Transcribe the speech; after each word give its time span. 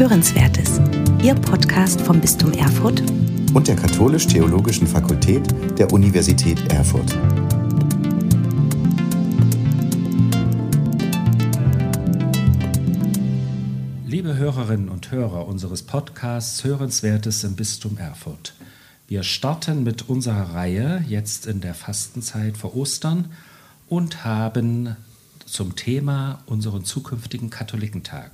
Hörenswertes, 0.00 0.80
Ihr 1.22 1.34
Podcast 1.34 2.00
vom 2.00 2.22
Bistum 2.22 2.54
Erfurt 2.54 3.02
und 3.52 3.68
der 3.68 3.76
Katholisch-Theologischen 3.76 4.86
Fakultät 4.86 5.42
der 5.78 5.92
Universität 5.92 6.58
Erfurt. 6.72 7.14
Liebe 14.06 14.38
Hörerinnen 14.38 14.88
und 14.88 15.10
Hörer 15.10 15.46
unseres 15.46 15.82
Podcasts 15.82 16.64
Hörenswertes 16.64 17.44
im 17.44 17.54
Bistum 17.54 17.98
Erfurt. 17.98 18.54
Wir 19.06 19.22
starten 19.22 19.82
mit 19.82 20.08
unserer 20.08 20.54
Reihe 20.54 21.04
jetzt 21.08 21.46
in 21.46 21.60
der 21.60 21.74
Fastenzeit 21.74 22.56
vor 22.56 22.74
Ostern 22.74 23.30
und 23.86 24.24
haben 24.24 24.96
zum 25.44 25.76
Thema 25.76 26.42
unseren 26.46 26.86
zukünftigen 26.86 27.50
Katholikentag. 27.50 28.30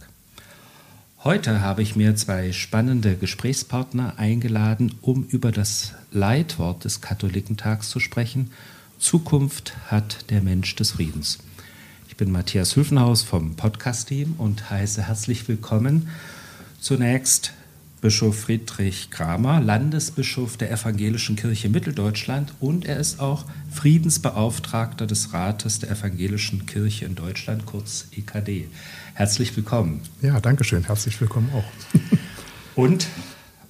Heute 1.27 1.61
habe 1.61 1.83
ich 1.83 1.97
mir 1.97 2.15
zwei 2.15 2.53
spannende 2.53 3.17
Gesprächspartner 3.17 4.17
eingeladen, 4.17 4.95
um 5.01 5.25
über 5.25 5.51
das 5.51 5.93
Leitwort 6.13 6.85
des 6.85 7.01
Katholikentags 7.01 7.91
zu 7.91 7.99
sprechen. 7.99 8.53
Zukunft 9.01 9.77
hat 9.89 10.31
der 10.31 10.41
Mensch 10.41 10.77
des 10.77 10.93
Friedens. 10.93 11.41
Ich 12.07 12.17
bin 12.17 12.31
Matthias 12.31 12.77
Hülfenhaus 12.77 13.25
vom 13.25 13.57
Podcast-Team 13.57 14.37
und 14.39 14.71
heiße 14.71 15.03
herzlich 15.09 15.49
willkommen 15.49 16.11
zunächst 16.79 17.55
Bischof 18.07 18.39
Friedrich 18.39 19.11
Kramer, 19.11 19.61
Landesbischof 19.61 20.57
der 20.57 20.71
Evangelischen 20.71 21.35
Kirche 21.35 21.69
Mitteldeutschland 21.69 22.53
und 22.61 22.85
er 22.85 22.99
ist 22.99 23.19
auch 23.19 23.47
Friedensbeauftragter 23.73 25.09
des 25.09 25.33
Rates 25.33 25.81
der 25.81 25.91
Evangelischen 25.91 26.67
Kirche 26.67 27.05
in 27.05 27.17
Deutschland, 27.17 27.67
kurz 27.67 28.07
EKD. 28.17 28.69
Herzlich 29.15 29.57
willkommen. 29.57 30.03
Ja, 30.23 30.39
danke 30.39 30.63
schön. 30.63 30.85
Herzlich 30.85 31.21
willkommen 31.21 31.51
auch. 31.53 31.65
Und 32.77 33.09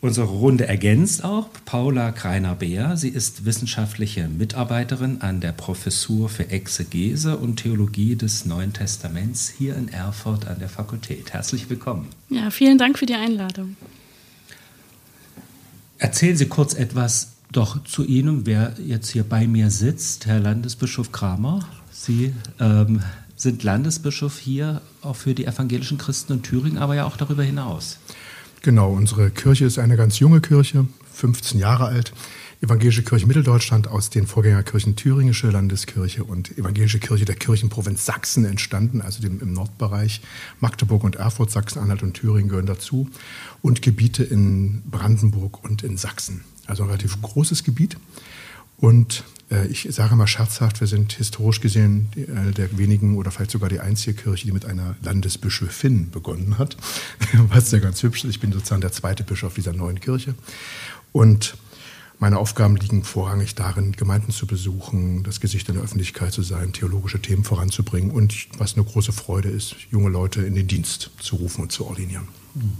unsere 0.02 0.26
Runde 0.26 0.68
ergänzt 0.68 1.24
auch 1.24 1.48
Paula 1.64 2.12
Kreiner-Beer. 2.12 2.98
Sie 2.98 3.08
ist 3.08 3.46
wissenschaftliche 3.46 4.28
Mitarbeiterin 4.28 5.22
an 5.22 5.40
der 5.40 5.52
Professur 5.52 6.28
für 6.28 6.50
Exegese 6.50 7.38
und 7.38 7.56
Theologie 7.56 8.16
des 8.16 8.44
Neuen 8.44 8.74
Testaments 8.74 9.48
hier 9.48 9.76
in 9.76 9.88
Erfurt 9.88 10.46
an 10.46 10.58
der 10.58 10.68
Fakultät. 10.68 11.32
Herzlich 11.32 11.70
willkommen. 11.70 12.10
Ja, 12.28 12.50
vielen 12.50 12.76
Dank 12.76 12.98
für 12.98 13.06
die 13.06 13.14
Einladung. 13.14 13.78
Erzählen 15.98 16.36
Sie 16.36 16.46
kurz 16.46 16.74
etwas 16.74 17.28
doch 17.52 17.82
zu 17.84 18.04
Ihnen, 18.04 18.44
wer 18.44 18.74
jetzt 18.84 19.10
hier 19.10 19.24
bei 19.24 19.46
mir 19.46 19.70
sitzt, 19.70 20.26
Herr 20.26 20.40
Landesbischof 20.40 21.10
Kramer. 21.10 21.66
Sie 21.90 22.34
ähm, 22.60 23.00
sind 23.34 23.62
Landesbischof 23.62 24.38
hier 24.38 24.82
auch 25.00 25.16
für 25.16 25.34
die 25.34 25.46
evangelischen 25.46 25.96
Christen 25.96 26.34
in 26.34 26.42
Thüringen, 26.42 26.78
aber 26.78 26.96
ja 26.96 27.06
auch 27.06 27.16
darüber 27.16 27.42
hinaus. 27.42 27.98
Genau, 28.60 28.92
unsere 28.92 29.30
Kirche 29.30 29.64
ist 29.64 29.78
eine 29.78 29.96
ganz 29.96 30.18
junge 30.18 30.40
Kirche, 30.40 30.86
15 31.12 31.58
Jahre 31.58 31.86
alt. 31.86 32.12
Evangelische 32.62 33.02
Kirche 33.02 33.26
Mitteldeutschland 33.26 33.86
aus 33.86 34.08
den 34.08 34.26
Vorgängerkirchen 34.26 34.96
Thüringische 34.96 35.50
Landeskirche 35.50 36.24
und 36.24 36.56
Evangelische 36.56 36.98
Kirche 36.98 37.26
der 37.26 37.34
Kirchenprovinz 37.34 38.06
Sachsen 38.06 38.46
entstanden, 38.46 39.02
also 39.02 39.20
dem, 39.20 39.40
im 39.40 39.52
Nordbereich. 39.52 40.22
Magdeburg 40.60 41.04
und 41.04 41.16
Erfurt, 41.16 41.50
Sachsen-Anhalt 41.50 42.02
und 42.02 42.14
Thüringen 42.14 42.48
gehören 42.48 42.66
dazu 42.66 43.10
und 43.60 43.82
Gebiete 43.82 44.24
in 44.24 44.82
Brandenburg 44.90 45.62
und 45.64 45.82
in 45.82 45.98
Sachsen. 45.98 46.44
Also 46.66 46.84
ein 46.84 46.88
relativ 46.88 47.20
großes 47.20 47.62
Gebiet. 47.62 47.98
Und 48.78 49.24
äh, 49.50 49.66
ich 49.66 49.86
sage 49.90 50.16
mal 50.16 50.26
scherzhaft, 50.26 50.80
wir 50.80 50.86
sind 50.86 51.12
historisch 51.12 51.60
gesehen 51.60 52.08
eine 52.34 52.52
der 52.52 52.78
wenigen 52.78 53.18
oder 53.18 53.30
vielleicht 53.30 53.50
sogar 53.50 53.68
die 53.68 53.80
einzige 53.80 54.14
Kirche, 54.14 54.46
die 54.46 54.52
mit 54.52 54.64
einer 54.64 54.96
Landesbischöfin 55.02 56.10
begonnen 56.10 56.56
hat, 56.56 56.78
was 57.48 57.70
ja 57.70 57.80
ganz 57.80 58.02
hübsch 58.02 58.24
ist. 58.24 58.30
Ich 58.30 58.40
bin 58.40 58.52
sozusagen 58.52 58.80
der 58.80 58.92
zweite 58.92 59.24
Bischof 59.24 59.54
dieser 59.54 59.74
neuen 59.74 60.00
Kirche. 60.00 60.34
Und 61.12 61.56
meine 62.18 62.38
Aufgaben 62.38 62.76
liegen 62.76 63.04
vorrangig 63.04 63.54
darin, 63.54 63.92
Gemeinden 63.92 64.32
zu 64.32 64.46
besuchen, 64.46 65.22
das 65.22 65.40
Gesicht 65.40 65.68
in 65.68 65.74
der 65.74 65.84
Öffentlichkeit 65.84 66.32
zu 66.32 66.42
sein, 66.42 66.72
theologische 66.72 67.20
Themen 67.20 67.44
voranzubringen 67.44 68.10
und 68.10 68.48
was 68.58 68.74
eine 68.74 68.84
große 68.84 69.12
Freude 69.12 69.50
ist, 69.50 69.76
junge 69.90 70.08
Leute 70.08 70.42
in 70.42 70.54
den 70.54 70.66
Dienst 70.66 71.10
zu 71.20 71.36
rufen 71.36 71.62
und 71.62 71.72
zu 71.72 71.86
ordinieren. 71.86 72.28
Mhm. 72.54 72.72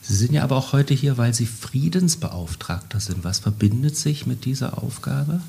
Sie 0.00 0.16
sind 0.16 0.32
ja 0.32 0.42
aber 0.42 0.56
auch 0.56 0.72
heute 0.72 0.94
hier, 0.94 1.16
weil 1.16 1.32
Sie 1.32 1.46
Friedensbeauftragter 1.46 2.98
sind. 2.98 3.22
Was 3.22 3.38
verbindet 3.38 3.96
sich 3.96 4.26
mit 4.26 4.44
dieser 4.44 4.82
Aufgabe? 4.82 5.40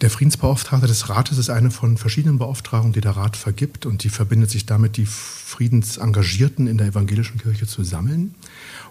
Der 0.00 0.10
Friedensbeauftragte 0.10 0.88
des 0.88 1.08
Rates 1.08 1.38
ist 1.38 1.50
eine 1.50 1.70
von 1.70 1.96
verschiedenen 1.96 2.38
Beauftragungen, 2.38 2.92
die 2.92 3.00
der 3.00 3.12
Rat 3.12 3.36
vergibt 3.36 3.86
und 3.86 4.02
die 4.02 4.08
verbindet 4.08 4.50
sich 4.50 4.66
damit, 4.66 4.96
die 4.96 5.06
Friedensengagierten 5.06 6.66
in 6.66 6.78
der 6.78 6.88
evangelischen 6.88 7.38
Kirche 7.38 7.68
zu 7.68 7.84
sammeln 7.84 8.34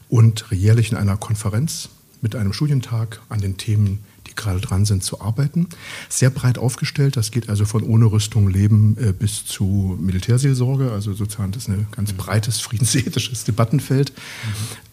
und 0.08 0.46
jährlich 0.52 0.92
in 0.92 0.98
einer 0.98 1.18
Konferenz 1.18 1.90
mit 2.22 2.36
einem 2.36 2.54
Studientag 2.54 3.22
an 3.30 3.42
den 3.42 3.58
Themen 3.58 4.00
die 4.32 4.36
gerade 4.36 4.60
dran 4.60 4.86
sind, 4.86 5.04
zu 5.04 5.22
arbeiten. 5.22 5.68
Sehr 6.10 6.30
breit 6.30 6.58
aufgestellt, 6.58 7.18
das 7.18 7.32
geht 7.32 7.50
also 7.50 7.66
von 7.66 7.84
ohne 7.84 8.06
Rüstung 8.06 8.48
leben 8.48 8.98
äh, 9.00 9.14
bis 9.14 9.46
zu 9.46 9.98
Militärseelsorge, 10.00 10.92
also 10.92 11.14
sozusagen 11.14 11.52
das 11.52 11.64
ist 11.64 11.70
ein 11.70 11.88
ganz 11.92 12.14
breites 12.14 12.60
friedensethisches 12.60 13.44
Debattenfeld. 13.44 14.14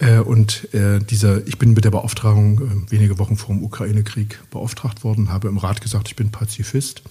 Mhm. 0.00 0.06
Äh, 0.06 0.18
und 0.20 0.72
äh, 0.74 0.98
dieser, 1.00 1.46
ich 1.46 1.58
bin 1.58 1.72
mit 1.72 1.84
der 1.84 1.90
Beauftragung 1.90 2.90
wenige 2.90 3.18
Wochen 3.18 3.36
vor 3.36 3.54
dem 3.54 3.62
Ukraine-Krieg 3.62 4.40
beauftragt 4.50 5.04
worden, 5.04 5.30
habe 5.30 5.48
im 5.48 5.58
Rat 5.58 5.80
gesagt, 5.80 6.08
ich 6.08 6.16
bin 6.16 6.30
Pazifist 6.30 7.02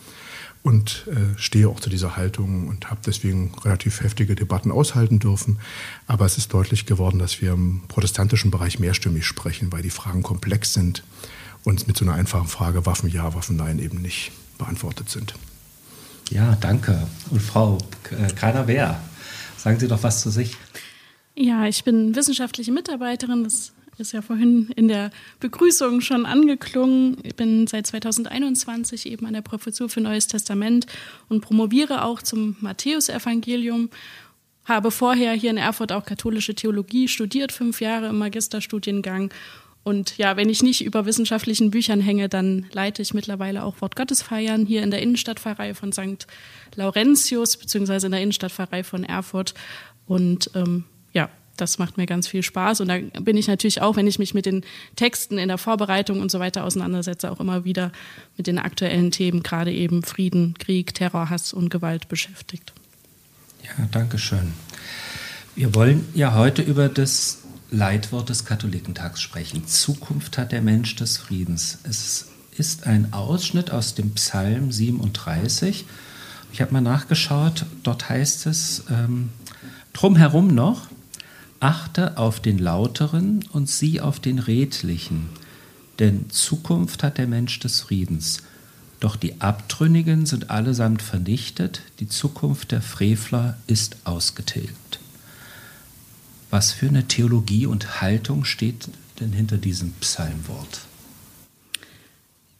und 0.68 1.08
äh, 1.08 1.40
stehe 1.40 1.70
auch 1.70 1.80
zu 1.80 1.90
dieser 1.90 2.18
Haltung 2.18 2.68
und 2.68 2.90
habe 2.90 3.00
deswegen 3.06 3.54
relativ 3.64 4.02
heftige 4.02 4.36
Debatten 4.36 4.70
aushalten 4.70 5.18
dürfen. 5.18 5.60
Aber 6.08 6.26
es 6.26 6.38
ist 6.38 6.54
deutlich 6.54 6.86
geworden, 6.86 7.20
dass 7.20 7.42
wir 7.42 7.54
im 7.54 7.84
protestantischen 7.88 8.52
Bereich 8.52 8.78
mehrstimmig 8.78 9.26
sprechen, 9.26 9.72
weil 9.72 9.82
die 9.82 9.90
Fragen 9.90 10.24
komplex 10.24 10.74
sind 10.74 11.04
und 11.64 11.88
mit 11.88 11.96
so 11.96 12.04
einer 12.04 12.16
einfachen 12.16 12.50
Frage 12.50 12.86
Waffen 12.86 13.10
ja, 13.10 13.34
Waffen 13.34 13.56
nein 13.56 13.80
eben 13.80 14.02
nicht 14.02 14.34
beantwortet 14.58 15.10
sind. 15.10 15.36
Ja, 16.32 16.58
danke. 16.60 17.08
Und 17.30 17.42
Frau 17.42 17.78
Kreiner-Wehr, 18.36 19.00
sagen 19.56 19.80
Sie 19.80 19.88
doch 19.88 20.04
was 20.04 20.22
zu 20.22 20.30
sich. 20.30 20.58
Ja, 21.34 21.66
ich 21.66 21.86
bin 21.86 22.14
wissenschaftliche 22.14 22.74
Mitarbeiterin. 22.74 23.46
Das 23.46 23.72
ist 24.00 24.12
ja 24.12 24.22
vorhin 24.22 24.70
in 24.76 24.88
der 24.88 25.12
Begrüßung 25.40 26.02
schon 26.02 26.26
angeklungen. 26.26 27.18
Ich 27.24 27.36
bin 27.36 27.68
seit 27.68 27.88
2021 27.88 29.08
eben 29.08 29.26
an 29.26 29.34
der 29.34 29.42
Professur 29.42 29.90
für 29.90 30.02
Neues 30.02 30.28
Testament 30.28 30.88
und 31.30 31.42
promoviere 31.42 32.04
auch 32.04 32.22
zum 32.22 32.56
Matthäusevangelium. 32.60 33.90
Habe 34.66 34.92
vorher 34.92 35.34
hier 35.34 35.50
in 35.50 35.58
Erfurt 35.58 35.92
auch 35.92 36.06
katholische 36.06 36.54
Theologie 36.54 37.08
studiert, 37.08 37.52
fünf 37.52 37.82
Jahre 37.82 38.08
im 38.08 38.18
Magisterstudiengang 38.18 39.32
und 39.88 40.18
ja, 40.18 40.36
wenn 40.36 40.50
ich 40.50 40.64
nicht 40.64 40.84
über 40.84 41.06
wissenschaftlichen 41.06 41.72
Büchern 41.72 42.02
hänge, 42.02 42.28
dann 42.28 42.66
leite 42.74 43.02
ich 43.02 43.14
mittlerweile 43.14 43.64
auch 43.64 43.80
Wortgottesfeiern 43.80 44.66
hier 44.66 44.84
in 44.84 44.92
der 44.92 45.02
Innenstadtpfarrei 45.02 45.74
von 45.76 45.94
St. 45.94 46.28
Laurentius, 46.76 47.56
beziehungsweise 47.56 48.08
in 48.08 48.12
der 48.12 48.20
Innenstadtpfarrei 48.20 48.84
von 48.84 49.06
Erfurt. 49.06 49.54
Und 50.06 50.52
ähm, 50.56 50.84
ja, 51.14 51.30
das 51.58 51.78
macht 51.80 51.98
mir 51.98 52.06
ganz 52.06 52.28
viel 52.28 52.44
Spaß. 52.44 52.82
Und 52.82 52.88
da 52.88 52.98
bin 53.22 53.38
ich 53.38 53.48
natürlich 53.48 53.82
auch, 53.82 53.96
wenn 53.96 54.08
ich 54.08 54.20
mich 54.20 54.34
mit 54.34 54.46
den 54.46 54.64
Texten 54.96 55.38
in 55.38 55.48
der 55.48 55.58
Vorbereitung 55.58 56.22
und 56.22 56.32
so 56.32 56.40
weiter 56.40 56.64
auseinandersetze, 56.64 57.32
auch 57.32 57.40
immer 57.40 57.66
wieder 57.66 57.92
mit 58.38 58.48
den 58.48 58.60
aktuellen 58.60 59.12
Themen, 59.12 59.44
gerade 59.44 59.72
eben 59.72 60.04
Frieden, 60.04 60.56
Krieg, 60.58 60.94
Terror, 60.94 61.30
Hass 61.30 61.54
und 61.54 61.70
Gewalt 61.70 62.08
beschäftigt. 62.08 62.74
Ja, 63.64 63.88
danke 63.92 64.18
schön. 64.18 64.54
Wir 65.56 65.74
wollen 65.74 66.08
ja 66.14 66.36
heute 66.36 66.62
über 66.62 66.88
das 66.88 67.40
Leitwort 67.72 68.30
des 68.30 68.46
Katholikentags 68.46 69.22
sprechen. 69.22 69.66
Zukunft 69.68 70.38
hat 70.38 70.52
der 70.52 70.62
Mensch 70.62 70.96
des 70.96 71.18
Friedens. 71.18 71.80
Es 71.84 72.28
ist 72.58 72.88
ein 72.88 73.14
Ausschnitt 73.14 73.72
aus 73.72 73.96
dem 73.96 74.12
Psalm 74.12 74.72
37. 74.72 75.86
Ich 76.54 76.62
habe 76.62 76.74
mal 76.74 76.82
nachgeschaut, 76.82 77.66
dort 77.84 78.10
heißt 78.10 78.46
es 78.48 78.84
ähm, 78.90 79.30
drumherum 79.94 80.48
noch, 80.48 80.88
achte 81.60 82.18
auf 82.18 82.40
den 82.40 82.58
Lauteren 82.58 83.44
und 83.52 83.70
sieh 83.70 84.02
auf 84.02 84.20
den 84.20 84.40
Redlichen, 84.40 85.30
denn 86.00 86.30
Zukunft 86.30 87.04
hat 87.04 87.18
der 87.18 87.28
Mensch 87.28 87.60
des 87.60 87.82
Friedens. 87.82 88.44
Doch 89.00 89.16
die 89.16 89.42
Abtrünnigen 89.42 90.26
sind 90.26 90.50
allesamt 90.50 91.02
vernichtet, 91.02 91.82
die 92.00 92.08
Zukunft 92.08 92.72
der 92.72 92.82
Frevler 92.82 93.58
ist 93.68 93.98
ausgetilgt. 94.06 95.00
Was 96.50 96.72
für 96.72 96.88
eine 96.88 97.08
Theologie 97.08 97.66
und 97.66 98.02
Haltung 98.02 98.46
steht 98.46 98.90
denn 99.20 99.34
hinter 99.34 99.58
diesem 99.58 99.92
Psalmwort? 99.94 100.82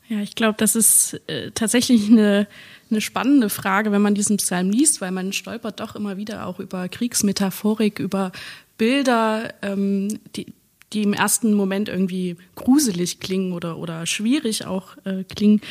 Ja, 0.10 0.20
ich 0.20 0.36
glaube, 0.36 0.56
das 0.58 0.76
ist 0.76 1.20
äh, 1.28 1.52
tatsächlich 1.52 2.10
eine, 2.10 2.48
eine 2.90 3.02
spannende 3.02 3.50
Frage, 3.50 3.92
wenn 3.92 4.02
man 4.02 4.16
diesen 4.16 4.38
Psalm 4.38 4.70
liest, 4.70 5.02
weil 5.02 5.12
man 5.12 5.34
stolpert 5.34 5.80
doch 5.80 5.96
immer 5.96 6.16
wieder 6.18 6.46
auch 6.46 6.60
über 6.60 6.88
Kriegsmetaphorik, 6.88 8.00
über 8.00 8.32
Bilder, 8.78 9.54
ähm, 9.62 10.20
die, 10.36 10.54
die 10.94 11.04
im 11.04 11.14
ersten 11.14 11.54
Moment 11.54 11.90
irgendwie 11.90 12.38
gruselig 12.56 13.20
klingen 13.20 13.54
oder, 13.54 13.78
oder 13.78 14.06
schwierig 14.06 14.66
auch 14.66 14.98
äh, 15.06 15.24
klingen. 15.24 15.62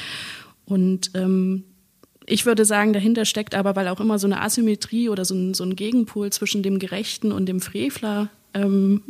Und 0.67 1.11
ähm, 1.14 1.64
ich 2.26 2.44
würde 2.44 2.64
sagen, 2.64 2.93
dahinter 2.93 3.25
steckt 3.25 3.55
aber, 3.55 3.76
weil 3.76 3.88
auch 3.88 4.00
immer 4.00 4.19
so 4.19 4.26
eine 4.26 4.41
Asymmetrie 4.41 5.08
oder 5.08 5.25
so 5.25 5.35
ein, 5.35 5.55
so 5.55 5.64
ein 5.64 5.76
Gegenpol 5.76 6.31
zwischen 6.31 6.62
dem 6.62 6.79
Gerechten 6.79 7.32
und 7.32 7.47
dem 7.47 7.61
Frevler 7.61 8.31
ähm, 8.53 9.03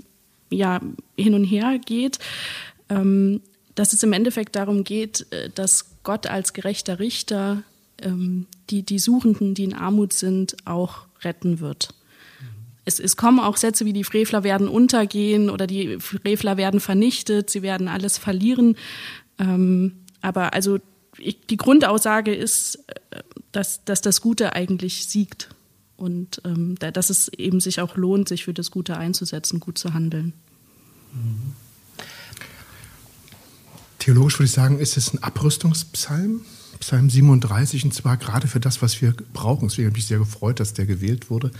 ja, 0.50 0.81
hin 1.16 1.34
und 1.34 1.44
her 1.44 1.78
geht, 1.84 2.19
ähm, 2.88 3.40
dass 3.75 3.92
es 3.92 4.02
im 4.02 4.12
Endeffekt 4.12 4.54
darum 4.54 4.84
geht, 4.84 5.26
äh, 5.31 5.50
dass 5.50 5.96
Gott 6.02 6.26
als 6.26 6.52
gerechter 6.52 6.99
Richter 6.99 7.62
ähm, 8.00 8.46
die, 8.70 8.82
die 8.82 8.99
Suchenden, 8.99 9.54
die 9.54 9.64
in 9.64 9.75
Armut 9.75 10.12
sind, 10.12 10.56
auch 10.66 11.06
retten 11.22 11.60
wird. 11.60 11.94
Es, 12.87 12.99
es 13.00 13.17
kommen 13.17 13.41
auch 13.41 13.59
Sätze 13.59 13.85
wie 13.85 13.93
die 13.93 14.05
Frevler 14.05 14.44
werden 14.44 14.69
untergehen 14.69 15.50
oder 15.50 15.67
die 15.67 15.99
Frevler 16.00 16.56
werden 16.56 16.81
vernichtet, 16.81 17.50
sie 17.50 17.61
werden 17.62 17.88
alles 17.88 18.17
verlieren. 18.17 18.77
Ähm, 19.38 19.97
aber 20.23 20.55
also 20.55 20.79
ich, 21.19 21.41
die 21.47 21.56
Grundaussage 21.56 22.35
ist, 22.35 22.77
äh, 23.11 23.23
dass, 23.53 23.85
dass 23.85 24.00
das 24.00 24.21
Gute 24.21 24.55
eigentlich 24.55 25.06
siegt 25.06 25.50
und 25.97 26.41
ähm, 26.44 26.77
dass 26.79 27.11
es 27.11 27.29
eben 27.29 27.61
sich 27.61 27.81
auch 27.81 27.97
lohnt, 27.97 28.29
sich 28.29 28.44
für 28.44 28.55
das 28.55 28.71
Gute 28.71 28.97
einzusetzen, 28.97 29.61
gut 29.61 29.79
zu 29.79 29.93
handeln. 29.93 30.33
Theologisch 33.99 34.38
würde 34.38 34.44
ich 34.44 34.53
sagen, 34.53 34.79
ist 34.79 34.97
es 34.97 35.12
ein 35.12 35.23
Abrüstungspsalm, 35.23 36.43
Psalm 36.81 37.11
37, 37.11 37.84
und 37.84 37.94
zwar 37.94 38.17
gerade 38.17 38.49
für 38.49 38.61
das, 38.61 38.82
was 38.82 39.00
wir 39.00 39.14
brauchen. 39.32 39.69
Deswegen 39.69 39.87
habe 39.87 39.96
ich 39.96 40.02
mich 40.02 40.06
sehr 40.06 40.19
gefreut, 40.19 40.61
dass 40.61 40.75
der 40.75 40.87
gewählt 40.87 41.31
wurde, 41.31 41.50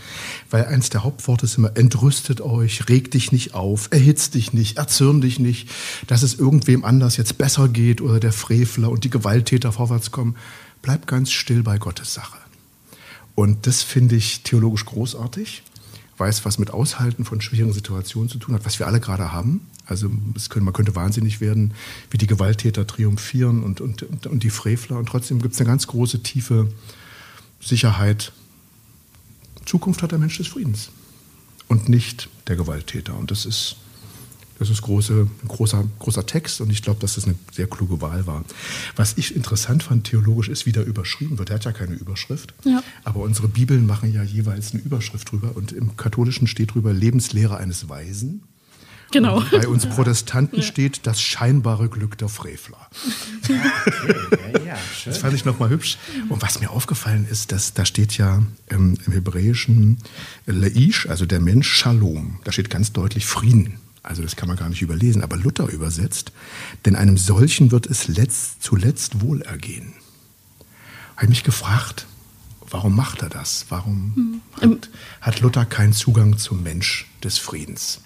weil 0.49 0.65
eins 0.65 0.89
der 0.89 1.03
Hauptworte 1.03 1.45
ist 1.45 1.57
immer, 1.57 1.75
entrüstet 1.75 2.41
euch, 2.41 2.89
reg 2.89 3.11
dich 3.11 3.31
nicht 3.31 3.53
auf, 3.53 3.87
erhitzt 3.91 4.35
dich 4.35 4.53
nicht, 4.53 4.77
erzürn 4.77 5.21
dich 5.21 5.39
nicht, 5.39 5.69
dass 6.07 6.23
es 6.23 6.35
irgendwem 6.35 6.85
anders 6.85 7.17
jetzt 7.17 7.37
besser 7.37 7.67
geht 7.67 8.01
oder 8.01 8.19
der 8.19 8.33
Frevler 8.33 8.89
und 8.89 9.03
die 9.03 9.09
Gewalttäter 9.09 9.71
vorwärts 9.71 10.11
kommen. 10.11 10.35
Bleib 10.81 11.07
ganz 11.07 11.31
still 11.31 11.63
bei 11.63 11.77
Gottes 11.77 12.13
Sache. 12.13 12.37
Und 13.35 13.67
das 13.67 13.83
finde 13.83 14.15
ich 14.15 14.41
theologisch 14.43 14.85
großartig, 14.85 15.63
weil 16.17 16.29
es 16.29 16.45
was 16.45 16.57
mit 16.57 16.71
Aushalten 16.71 17.25
von 17.25 17.41
schwierigen 17.41 17.73
Situationen 17.73 18.29
zu 18.29 18.39
tun 18.39 18.55
hat, 18.55 18.65
was 18.65 18.79
wir 18.79 18.87
alle 18.87 18.99
gerade 18.99 19.31
haben. 19.31 19.61
Also 19.85 20.09
können, 20.49 20.65
man 20.65 20.73
könnte 20.73 20.95
wahnsinnig 20.95 21.39
werden, 21.39 21.73
wie 22.09 22.17
die 22.17 22.27
Gewalttäter 22.27 22.85
triumphieren 22.85 23.63
und, 23.63 23.79
und, 23.81 24.03
und 24.25 24.43
die 24.43 24.49
Frevler. 24.49 24.97
Und 24.97 25.07
trotzdem 25.07 25.41
gibt 25.41 25.53
es 25.53 25.59
eine 25.61 25.69
ganz 25.69 25.87
große, 25.87 26.23
tiefe 26.23 26.69
Sicherheit. 27.61 28.33
Zukunft 29.65 30.01
hat 30.01 30.11
der 30.11 30.19
Mensch 30.19 30.37
des 30.37 30.47
Friedens 30.47 30.89
und 31.67 31.87
nicht 31.89 32.29
der 32.47 32.55
Gewalttäter. 32.55 33.17
Und 33.17 33.31
das 33.31 33.45
ist 33.45 33.77
das 34.59 34.69
ist 34.69 34.81
große, 34.81 35.27
ein 35.43 35.47
großer, 35.47 35.83
großer 35.99 36.25
Text 36.25 36.61
und 36.61 36.69
ich 36.71 36.81
glaube, 36.81 36.99
dass 36.99 37.15
das 37.15 37.25
eine 37.25 37.35
sehr 37.51 37.67
kluge 37.67 38.01
Wahl 38.01 38.27
war. 38.27 38.43
Was 38.95 39.17
ich 39.17 39.35
interessant 39.35 39.83
fand, 39.83 40.05
theologisch 40.05 40.49
ist, 40.49 40.65
wie 40.65 40.71
da 40.71 40.81
überschrieben 40.81 41.37
wird. 41.37 41.49
Er 41.49 41.55
hat 41.55 41.65
ja 41.65 41.71
keine 41.71 41.95
Überschrift, 41.95 42.53
ja. 42.63 42.83
aber 43.03 43.21
unsere 43.21 43.47
Bibeln 43.47 43.85
machen 43.85 44.13
ja 44.13 44.23
jeweils 44.23 44.73
eine 44.73 44.81
Überschrift 44.81 45.31
drüber 45.31 45.55
und 45.55 45.71
im 45.71 45.95
Katholischen 45.97 46.47
steht 46.47 46.73
drüber 46.73 46.93
Lebenslehre 46.93 47.57
eines 47.57 47.89
Weisen. 47.89 48.43
Genau. 49.11 49.37
Und 49.37 49.51
bei 49.51 49.67
uns 49.67 49.85
Protestanten 49.85 50.59
ja. 50.59 50.65
steht 50.65 51.07
das 51.07 51.21
scheinbare 51.21 51.87
Glück 51.87 52.17
der 52.17 52.27
Frevler. 52.27 52.89
Okay. 53.43 53.59
Ja, 54.53 54.65
ja, 54.65 54.77
das 55.05 55.19
fand 55.19 55.33
ich 55.33 55.45
nochmal 55.45 55.69
hübsch. 55.69 55.97
Und 56.29 56.41
was 56.41 56.59
mir 56.59 56.71
aufgefallen 56.71 57.25
ist, 57.29 57.51
dass 57.51 57.73
da 57.73 57.85
steht 57.85 58.17
ja 58.17 58.43
ähm, 58.69 58.97
im 59.05 59.13
Hebräischen 59.13 59.99
Leish, 60.45 61.07
also 61.07 61.25
der 61.25 61.39
Mensch 61.39 61.69
Shalom. 61.69 62.39
Da 62.43 62.51
steht 62.51 62.69
ganz 62.69 62.91
deutlich 62.91 63.25
Frieden. 63.25 63.79
Also 64.07 64.21
das 64.21 64.37
kann 64.37 64.47
man 64.47 64.55
gar 64.55 64.69
nicht 64.69 64.81
überlesen, 64.81 65.21
aber 65.21 65.35
Luther 65.35 65.67
übersetzt, 65.67 66.31
denn 66.85 66.95
einem 66.95 67.17
solchen 67.17 67.71
wird 67.71 67.87
es 67.87 68.07
letzt, 68.07 68.63
zuletzt 68.63 69.19
wohlergehen. 69.19 69.93
Habe 71.17 71.25
ich 71.25 71.29
mich 71.29 71.43
gefragt, 71.43 72.07
warum 72.69 72.95
macht 72.95 73.21
er 73.21 73.27
das? 73.27 73.65
Warum 73.67 74.41
hm. 74.61 74.71
hat, 74.71 74.89
hat 75.19 75.41
Luther 75.41 75.65
keinen 75.65 75.91
Zugang 75.91 76.37
zum 76.37 76.63
Mensch 76.63 77.05
des 77.21 77.37
Friedens? 77.37 77.99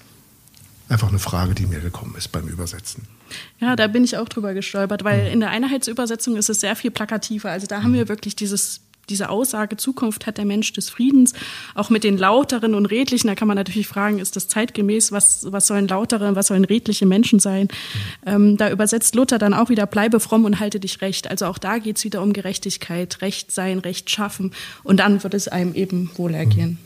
Einfach 0.89 1.09
eine 1.09 1.19
Frage, 1.19 1.53
die 1.53 1.67
mir 1.67 1.81
gekommen 1.81 2.15
ist 2.17 2.29
beim 2.29 2.47
Übersetzen. 2.47 3.07
Ja, 3.59 3.75
da 3.75 3.85
bin 3.85 4.03
ich 4.03 4.17
auch 4.17 4.27
drüber 4.27 4.55
gestolpert, 4.55 5.03
weil 5.03 5.27
hm. 5.27 5.33
in 5.33 5.39
der 5.41 5.51
Einheitsübersetzung 5.51 6.35
ist 6.35 6.49
es 6.49 6.61
sehr 6.61 6.75
viel 6.75 6.89
plakativer. 6.89 7.51
Also 7.51 7.67
da 7.67 7.83
haben 7.83 7.93
wir 7.93 8.09
wirklich 8.09 8.35
dieses 8.35 8.81
diese 9.09 9.29
Aussage, 9.29 9.77
Zukunft 9.77 10.27
hat 10.27 10.37
der 10.37 10.45
Mensch 10.45 10.71
des 10.73 10.89
Friedens, 10.89 11.33
auch 11.75 11.89
mit 11.89 12.03
den 12.03 12.17
lauteren 12.17 12.75
und 12.75 12.85
redlichen, 12.85 13.27
da 13.27 13.35
kann 13.35 13.47
man 13.47 13.57
natürlich 13.57 13.87
fragen, 13.87 14.19
ist 14.19 14.35
das 14.35 14.47
zeitgemäß, 14.47 15.11
was, 15.11 15.51
was 15.51 15.67
sollen 15.67 15.87
lautere, 15.87 16.35
was 16.35 16.47
sollen 16.47 16.65
redliche 16.65 17.05
Menschen 17.05 17.39
sein? 17.39 17.67
Ähm, 18.25 18.57
da 18.57 18.69
übersetzt 18.69 19.15
Luther 19.15 19.37
dann 19.37 19.53
auch 19.53 19.69
wieder, 19.69 19.85
bleibe 19.85 20.19
fromm 20.19 20.45
und 20.45 20.59
halte 20.59 20.79
dich 20.79 21.01
recht. 21.01 21.29
Also 21.29 21.45
auch 21.45 21.57
da 21.57 21.77
geht 21.77 21.97
es 21.97 22.03
wieder 22.03 22.21
um 22.21 22.33
Gerechtigkeit, 22.33 23.21
Recht 23.21 23.51
sein, 23.51 23.79
Recht 23.79 24.09
schaffen 24.09 24.51
und 24.83 24.97
dann 24.97 25.23
wird 25.23 25.33
es 25.33 25.47
einem 25.47 25.73
eben 25.73 26.09
wohlergehen. 26.15 26.77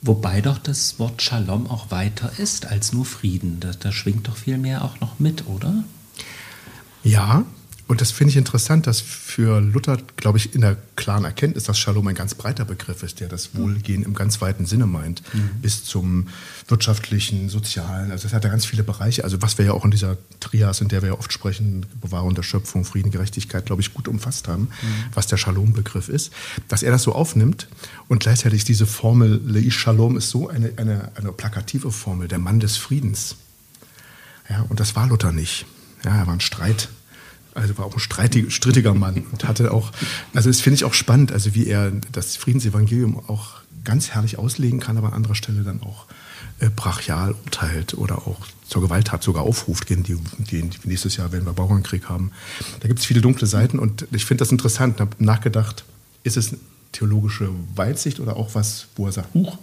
Wobei 0.00 0.40
doch 0.40 0.58
das 0.58 0.98
Wort 0.98 1.22
Shalom 1.22 1.66
auch 1.66 1.90
weiter 1.90 2.32
ist 2.38 2.66
als 2.66 2.92
nur 2.92 3.04
Frieden. 3.04 3.58
Da, 3.60 3.70
da 3.78 3.90
schwingt 3.90 4.28
doch 4.28 4.36
viel 4.36 4.58
mehr 4.58 4.84
auch 4.84 5.00
noch 5.00 5.18
mit, 5.18 5.46
oder? 5.48 5.84
Ja, 7.02 7.44
und 7.88 8.02
das 8.02 8.10
finde 8.10 8.32
ich 8.32 8.36
interessant, 8.36 8.86
dass 8.86 9.00
für 9.00 9.60
Luther, 9.60 9.96
glaube 10.16 10.36
ich, 10.36 10.54
in 10.54 10.60
der 10.60 10.76
klaren 10.94 11.24
Erkenntnis, 11.24 11.64
dass 11.64 11.78
Shalom 11.78 12.06
ein 12.06 12.14
ganz 12.14 12.34
breiter 12.34 12.66
Begriff 12.66 13.02
ist, 13.02 13.18
der 13.18 13.28
das 13.28 13.54
Wohlgehen 13.54 14.02
im 14.02 14.12
ganz 14.12 14.42
weiten 14.42 14.66
Sinne 14.66 14.86
meint, 14.86 15.22
mhm. 15.32 15.62
bis 15.62 15.84
zum 15.84 16.28
wirtschaftlichen, 16.68 17.48
sozialen. 17.48 18.10
Also 18.10 18.28
es 18.28 18.34
hat 18.34 18.44
ja 18.44 18.50
ganz 18.50 18.66
viele 18.66 18.82
Bereiche. 18.82 19.24
Also 19.24 19.40
was 19.40 19.56
wir 19.56 19.64
ja 19.64 19.72
auch 19.72 19.86
in 19.86 19.90
dieser 19.90 20.18
Trias, 20.38 20.82
in 20.82 20.88
der 20.88 21.00
wir 21.00 21.08
ja 21.08 21.14
oft 21.14 21.32
sprechen, 21.32 21.86
Bewahrung 22.02 22.34
der 22.34 22.42
Schöpfung, 22.42 22.84
Frieden, 22.84 23.10
Gerechtigkeit, 23.10 23.64
glaube 23.64 23.80
ich, 23.80 23.94
gut 23.94 24.06
umfasst 24.06 24.48
haben, 24.48 24.64
mhm. 24.64 25.04
was 25.14 25.26
der 25.26 25.38
Shalom-Begriff 25.38 26.10
ist, 26.10 26.30
dass 26.68 26.82
er 26.82 26.90
das 26.90 27.04
so 27.04 27.14
aufnimmt 27.14 27.68
und 28.08 28.20
gleichzeitig 28.20 28.64
diese 28.64 28.86
Formel 28.86 29.40
Leish 29.46 29.78
Shalom 29.78 30.18
ist 30.18 30.28
so 30.28 30.48
eine, 30.50 30.72
eine, 30.76 31.10
eine 31.14 31.32
plakative 31.32 31.90
Formel, 31.90 32.28
der 32.28 32.38
Mann 32.38 32.60
des 32.60 32.76
Friedens. 32.76 33.36
Ja, 34.50 34.66
und 34.68 34.78
das 34.78 34.94
war 34.94 35.06
Luther 35.06 35.32
nicht. 35.32 35.64
Ja, 36.04 36.14
er 36.16 36.26
war 36.26 36.34
ein 36.34 36.40
Streit 36.40 36.90
also 37.58 37.78
war 37.78 37.86
auch 37.86 37.94
ein 37.94 38.00
streitig, 38.00 38.52
strittiger 38.52 38.94
Mann 38.94 39.24
und 39.32 39.46
hatte 39.46 39.72
auch, 39.72 39.92
also 40.34 40.48
das 40.48 40.60
finde 40.60 40.76
ich 40.76 40.84
auch 40.84 40.94
spannend, 40.94 41.32
also 41.32 41.54
wie 41.54 41.66
er 41.66 41.92
das 42.12 42.36
Friedensevangelium 42.36 43.18
auch 43.28 43.60
ganz 43.84 44.10
herrlich 44.10 44.38
auslegen 44.38 44.80
kann, 44.80 44.96
aber 44.96 45.08
an 45.08 45.14
anderer 45.14 45.34
Stelle 45.34 45.62
dann 45.62 45.82
auch 45.82 46.06
äh, 46.60 46.70
brachial 46.70 47.34
urteilt 47.44 47.94
oder 47.94 48.18
auch 48.26 48.46
zur 48.68 48.82
Gewalttat 48.82 49.22
sogar 49.22 49.44
aufruft, 49.44 49.86
gegen 49.86 50.02
die, 50.02 50.18
die, 50.38 50.68
nächstes 50.84 51.16
Jahr, 51.16 51.32
wenn 51.32 51.46
wir 51.46 51.52
Bauernkrieg 51.52 52.08
haben. 52.08 52.32
Da 52.80 52.88
gibt 52.88 53.00
es 53.00 53.06
viele 53.06 53.20
dunkle 53.20 53.46
Seiten 53.46 53.78
und 53.78 54.06
ich 54.12 54.24
finde 54.24 54.42
das 54.42 54.52
interessant. 54.52 54.96
Ich 54.96 55.00
habe 55.00 55.12
nachgedacht, 55.18 55.84
ist 56.22 56.36
es 56.36 56.54
theologische 56.92 57.48
Weitsicht 57.74 58.20
oder 58.20 58.36
auch 58.36 58.54
was, 58.54 58.88
wo 58.96 59.06
er 59.06 59.12
sagt, 59.12 59.32
huch, 59.34 59.58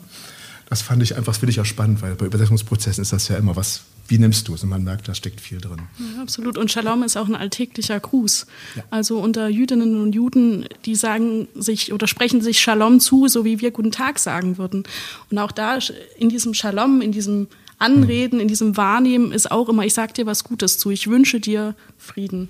das 0.70 0.82
fand 0.82 1.04
ich 1.04 1.16
einfach, 1.16 1.36
finde 1.36 1.52
ich 1.52 1.58
ja 1.58 1.66
spannend, 1.66 2.02
weil 2.02 2.16
bei 2.16 2.26
Übersetzungsprozessen 2.26 3.04
ist 3.04 3.14
das 3.14 3.28
ja 3.28 3.38
immer 3.38 3.56
was, 3.56 3.82
wie 4.08 4.20
nimmst 4.20 4.48
du 4.48 4.54
es? 4.54 4.64
Und 4.64 4.70
man 4.70 4.84
merkt, 4.84 5.08
da 5.08 5.16
steckt 5.16 5.42
viel 5.42 5.60
drin. 5.60 5.82
Ja, 5.98 6.22
absolut. 6.22 6.58
Und 6.58 6.72
Shalom 6.72 7.04
ist 7.04 7.18
auch 7.18 7.28
ein 7.28 7.36
alltäglicher 7.36 8.00
Gruß. 8.00 8.46
Ja. 8.76 8.84
Also 8.92 9.20
unter 9.20 9.48
Jüdinnen 9.48 10.02
und 10.02 10.14
Juden, 10.14 10.66
die 10.86 10.96
sagen 10.96 11.48
sich 11.56 11.92
oder 11.92 12.08
sprechen 12.08 12.42
sich 12.42 12.60
Shalom 12.60 13.00
zu, 13.00 13.28
so 13.28 13.46
wie 13.46 13.62
wir 13.62 13.72
Guten 13.72 13.92
Tag 13.92 14.20
sagen 14.20 14.58
würden. 14.58 14.84
Und 15.32 15.38
auch 15.40 15.52
da 15.52 15.80
in 16.18 16.30
diesem 16.30 16.54
Shalom, 16.54 17.02
in 17.02 17.12
diesem 17.12 17.48
Anreden, 17.80 18.40
in 18.40 18.48
diesem 18.48 18.78
Wahrnehmen 18.78 19.32
ist 19.32 19.52
auch 19.52 19.70
immer, 19.70 19.86
ich 19.86 19.94
sage 19.94 20.14
dir 20.14 20.26
was 20.26 20.44
Gutes 20.44 20.78
zu, 20.78 20.92
ich 20.92 21.08
wünsche 21.08 21.40
dir 21.40 21.76
Frieden. 21.98 22.50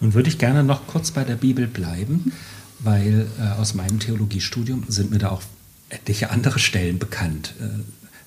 Nun 0.00 0.14
würde 0.14 0.30
ich 0.30 0.38
gerne 0.38 0.64
noch 0.64 0.86
kurz 0.86 1.10
bei 1.10 1.24
der 1.24 1.36
Bibel 1.36 1.66
bleiben, 1.66 2.32
weil 2.78 3.28
äh, 3.38 3.60
aus 3.60 3.74
meinem 3.74 4.00
Theologiestudium 4.00 4.84
sind 4.88 5.10
mir 5.10 5.18
da 5.18 5.30
auch 5.30 5.42
etliche 5.90 6.30
andere 6.30 6.58
Stellen 6.58 6.98
bekannt. 6.98 7.54
Äh, 7.60 7.66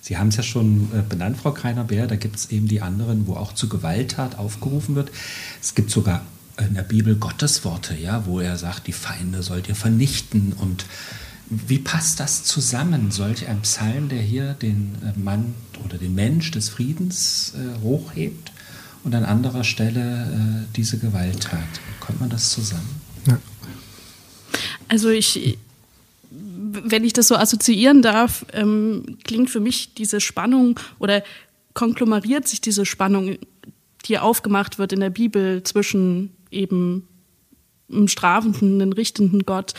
Sie 0.03 0.17
haben 0.17 0.27
es 0.27 0.35
ja 0.35 0.43
schon 0.43 0.89
äh, 0.93 1.01
benannt, 1.07 1.37
Frau 1.37 1.53
Kreiner-Bär, 1.53 2.07
da 2.07 2.17
gibt 2.17 2.35
es 2.35 2.51
eben 2.51 2.67
die 2.67 2.81
anderen, 2.81 3.25
wo 3.25 3.35
auch 3.35 3.53
zu 3.53 3.69
Gewalttat 3.69 4.37
aufgerufen 4.37 4.95
wird. 4.95 5.11
Es 5.61 5.75
gibt 5.75 5.91
sogar 5.91 6.25
in 6.59 6.73
der 6.73 6.81
Bibel 6.81 7.15
Gottesworte, 7.15 7.95
ja, 7.95 8.25
wo 8.25 8.41
er 8.41 8.57
sagt, 8.57 8.87
die 8.87 8.91
Feinde 8.91 9.41
sollt 9.43 9.69
ihr 9.69 9.75
vernichten. 9.75 10.51
Und 10.51 10.85
wie 11.49 11.79
passt 11.79 12.19
das 12.19 12.43
zusammen? 12.43 13.11
Solch 13.11 13.47
ein 13.47 13.61
Psalm, 13.61 14.09
der 14.09 14.21
hier 14.21 14.55
den 14.55 14.95
äh, 15.05 15.17
Mann 15.17 15.53
oder 15.85 15.97
den 15.97 16.13
Mensch 16.13 16.51
des 16.51 16.67
Friedens 16.67 17.53
äh, 17.55 17.81
hochhebt 17.81 18.51
und 19.05 19.15
an 19.15 19.23
anderer 19.23 19.63
Stelle 19.63 20.65
äh, 20.65 20.75
diese 20.75 20.97
Gewalttat. 20.97 21.79
Kommt 22.01 22.19
man 22.19 22.29
das 22.29 22.49
zusammen? 22.49 23.01
Ja. 23.25 23.39
Also 24.89 25.07
ich, 25.09 25.57
wenn 26.73 27.03
ich 27.03 27.13
das 27.13 27.27
so 27.27 27.35
assoziieren 27.35 28.01
darf, 28.01 28.45
ähm, 28.53 29.17
klingt 29.23 29.49
für 29.49 29.59
mich 29.59 29.93
diese 29.93 30.19
Spannung 30.19 30.79
oder 30.99 31.23
konglomeriert 31.73 32.47
sich 32.47 32.61
diese 32.61 32.85
Spannung, 32.85 33.37
die 34.05 34.19
aufgemacht 34.19 34.79
wird 34.79 34.93
in 34.93 34.99
der 34.99 35.09
Bibel 35.09 35.63
zwischen 35.63 36.31
eben 36.51 37.07
einem 37.91 38.07
strafenden, 38.07 38.81
einem 38.81 38.91
richtenden 38.91 39.45
Gott 39.45 39.73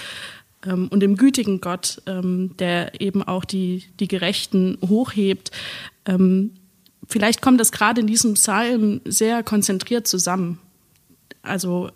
ähm, 0.66 0.88
und 0.88 1.00
dem 1.00 1.16
gütigen 1.16 1.60
Gott, 1.60 2.02
ähm, 2.06 2.56
der 2.58 3.00
eben 3.00 3.22
auch 3.22 3.44
die, 3.44 3.84
die 4.00 4.08
Gerechten 4.08 4.78
hochhebt. 4.86 5.50
Ähm, 6.06 6.52
vielleicht 7.08 7.42
kommt 7.42 7.60
das 7.60 7.72
gerade 7.72 8.00
in 8.00 8.06
diesem 8.06 8.34
Psalm 8.34 9.00
sehr 9.04 9.42
konzentriert 9.42 10.06
zusammen. 10.06 10.58
Also, 11.42 11.90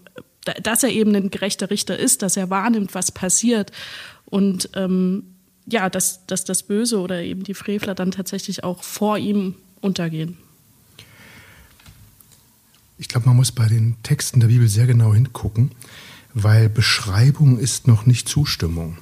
dass 0.63 0.83
er 0.83 0.91
eben 0.91 1.15
ein 1.15 1.31
gerechter 1.31 1.71
Richter 1.71 1.99
ist, 1.99 2.23
dass 2.23 2.37
er 2.37 2.51
wahrnimmt, 2.51 2.95
was 2.95 3.13
passiert 3.13 3.73
und 4.31 4.71
ähm, 4.75 5.25
ja, 5.67 5.91
dass, 5.91 6.27
dass 6.27 6.45
das 6.45 6.63
Böse 6.63 7.01
oder 7.01 7.23
eben 7.23 7.45
die 7.45 7.55
Frevler 7.55 7.95
dann 7.95 8.11
tatsächlich 8.11 8.65
auch 8.65 8.83
vor 8.83 9.19
ihm 9.19 9.55
untergehen. 9.81 10.39
Ich 12.97 13.09
glaube, 13.09 13.27
man 13.27 13.37
muss 13.37 13.53
bei 13.53 13.69
den 13.69 13.97
Texten 14.03 14.41
der 14.41 14.49
Bibel 14.49 14.69
sehr 14.69 14.87
genau 14.87 15.15
hingucken, 15.15 15.71
weil 16.35 16.69
Beschreibung 16.69 17.59
ist 17.59 17.87
noch 17.87 18.07
nicht 18.07 18.29
Zustimmung. 18.29 18.99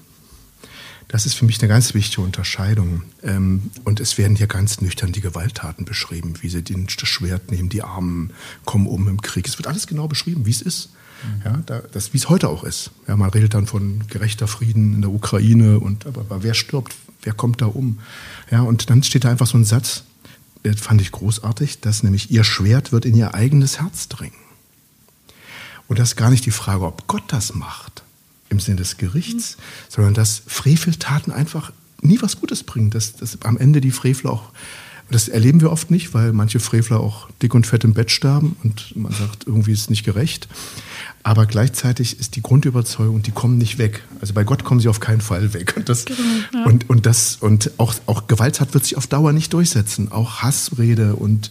Das 1.08 1.24
ist 1.24 1.34
für 1.34 1.44
mich 1.44 1.60
eine 1.60 1.68
ganz 1.68 1.94
wichtige 1.94 2.22
Unterscheidung. 2.22 3.02
Ähm, 3.22 3.70
und 3.84 4.00
es 4.00 4.18
werden 4.18 4.36
hier 4.36 4.48
ganz 4.48 4.80
nüchtern 4.80 5.12
die 5.12 5.20
Gewalttaten 5.20 5.84
beschrieben, 5.84 6.34
wie 6.40 6.48
sie 6.48 6.62
das 6.62 7.08
Schwert 7.08 7.50
nehmen, 7.50 7.68
die 7.68 7.82
Armen 7.82 8.32
kommen 8.64 8.86
um 8.86 9.08
im 9.08 9.22
Krieg. 9.22 9.46
Es 9.46 9.58
wird 9.58 9.68
alles 9.68 9.86
genau 9.86 10.08
beschrieben, 10.08 10.46
wie 10.46 10.50
es 10.50 10.62
ist. 10.62 10.90
Ja, 11.44 11.62
das, 11.92 12.12
wie 12.12 12.18
es 12.18 12.28
heute 12.28 12.48
auch 12.48 12.62
ist. 12.62 12.90
Ja, 13.08 13.16
man 13.16 13.30
redet 13.30 13.54
dann 13.54 13.66
von 13.66 14.06
gerechter 14.08 14.46
Frieden 14.46 14.94
in 14.94 15.00
der 15.00 15.10
Ukraine 15.10 15.80
und 15.80 16.06
aber, 16.06 16.20
aber 16.20 16.42
wer 16.42 16.52
stirbt, 16.52 16.94
wer 17.22 17.32
kommt 17.32 17.62
da 17.62 17.66
um? 17.66 18.00
Ja, 18.50 18.60
und 18.60 18.90
dann 18.90 19.02
steht 19.02 19.24
da 19.24 19.30
einfach 19.30 19.46
so 19.46 19.56
ein 19.56 19.64
Satz, 19.64 20.04
der 20.62 20.76
fand 20.76 21.00
ich 21.00 21.12
großartig, 21.12 21.80
dass 21.80 22.02
nämlich 22.02 22.30
ihr 22.30 22.44
Schwert 22.44 22.92
wird 22.92 23.06
in 23.06 23.16
ihr 23.16 23.34
eigenes 23.34 23.80
Herz 23.80 24.08
dringen. 24.08 24.36
Und 25.88 25.98
das 25.98 26.10
ist 26.10 26.16
gar 26.16 26.30
nicht 26.30 26.44
die 26.44 26.50
Frage, 26.50 26.84
ob 26.84 27.06
Gott 27.06 27.24
das 27.28 27.54
macht 27.54 28.04
im 28.48 28.60
Sinne 28.60 28.76
des 28.76 28.96
Gerichts, 28.96 29.56
mhm. 29.56 29.62
sondern 29.88 30.14
dass 30.14 30.42
Freveltaten 30.46 31.32
einfach 31.32 31.72
nie 32.02 32.20
was 32.20 32.38
Gutes 32.40 32.62
bringen, 32.62 32.90
dass, 32.90 33.16
dass 33.16 33.42
am 33.42 33.56
Ende 33.56 33.80
die 33.80 33.90
Frevler 33.90 34.32
auch 34.32 34.52
das 35.10 35.28
erleben 35.28 35.60
wir 35.60 35.70
oft 35.70 35.90
nicht, 35.90 36.14
weil 36.14 36.32
manche 36.32 36.58
Frevler 36.58 37.00
auch 37.00 37.28
dick 37.40 37.54
und 37.54 37.66
fett 37.66 37.84
im 37.84 37.94
Bett 37.94 38.10
sterben 38.10 38.56
und 38.64 38.96
man 38.96 39.12
sagt, 39.12 39.46
irgendwie 39.46 39.72
ist 39.72 39.82
es 39.82 39.90
nicht 39.90 40.04
gerecht. 40.04 40.48
Aber 41.26 41.46
gleichzeitig 41.46 42.20
ist 42.20 42.36
die 42.36 42.40
Grundüberzeugung, 42.40 43.20
die 43.20 43.32
kommen 43.32 43.58
nicht 43.58 43.78
weg. 43.78 44.04
Also 44.20 44.32
bei 44.32 44.44
Gott 44.44 44.62
kommen 44.62 44.78
sie 44.78 44.86
auf 44.86 45.00
keinen 45.00 45.20
Fall 45.20 45.54
weg. 45.54 45.74
Und, 45.76 45.88
das, 45.88 46.04
genau, 46.04 46.20
ja. 46.54 46.64
und, 46.66 46.88
und, 46.88 47.04
das, 47.04 47.38
und 47.40 47.72
auch, 47.78 47.94
auch 48.06 48.28
Gewalttat 48.28 48.74
wird 48.74 48.84
sich 48.84 48.96
auf 48.96 49.08
Dauer 49.08 49.32
nicht 49.32 49.52
durchsetzen. 49.52 50.12
Auch 50.12 50.42
Hassrede 50.42 51.16
und, 51.16 51.50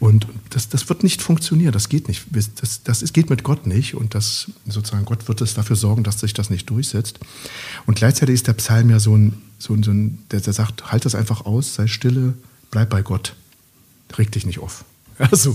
und 0.00 0.26
das, 0.50 0.70
das 0.70 0.88
wird 0.88 1.04
nicht 1.04 1.22
funktionieren. 1.22 1.70
Das 1.70 1.88
geht 1.88 2.08
nicht. 2.08 2.24
Das, 2.32 2.82
das 2.82 3.12
geht 3.12 3.30
mit 3.30 3.44
Gott 3.44 3.64
nicht. 3.64 3.94
Und 3.94 4.16
das, 4.16 4.50
sozusagen, 4.66 5.04
Gott 5.04 5.28
wird 5.28 5.40
es 5.40 5.54
dafür 5.54 5.76
sorgen, 5.76 6.02
dass 6.02 6.18
sich 6.18 6.34
das 6.34 6.50
nicht 6.50 6.68
durchsetzt. 6.68 7.20
Und 7.86 7.94
gleichzeitig 7.94 8.34
ist 8.34 8.48
der 8.48 8.54
Psalm 8.54 8.90
ja 8.90 8.98
so 8.98 9.16
ein, 9.16 9.40
so 9.60 9.72
ein, 9.72 9.84
so 9.84 9.92
ein 9.92 10.18
der, 10.32 10.40
der 10.40 10.52
sagt, 10.52 10.90
halt 10.90 11.04
das 11.04 11.14
einfach 11.14 11.46
aus, 11.46 11.76
sei 11.76 11.86
stille, 11.86 12.34
bleib 12.72 12.90
bei 12.90 13.02
Gott. 13.02 13.36
Reg 14.18 14.32
dich 14.32 14.46
nicht 14.46 14.58
auf. 14.58 14.84
Also, 15.30 15.54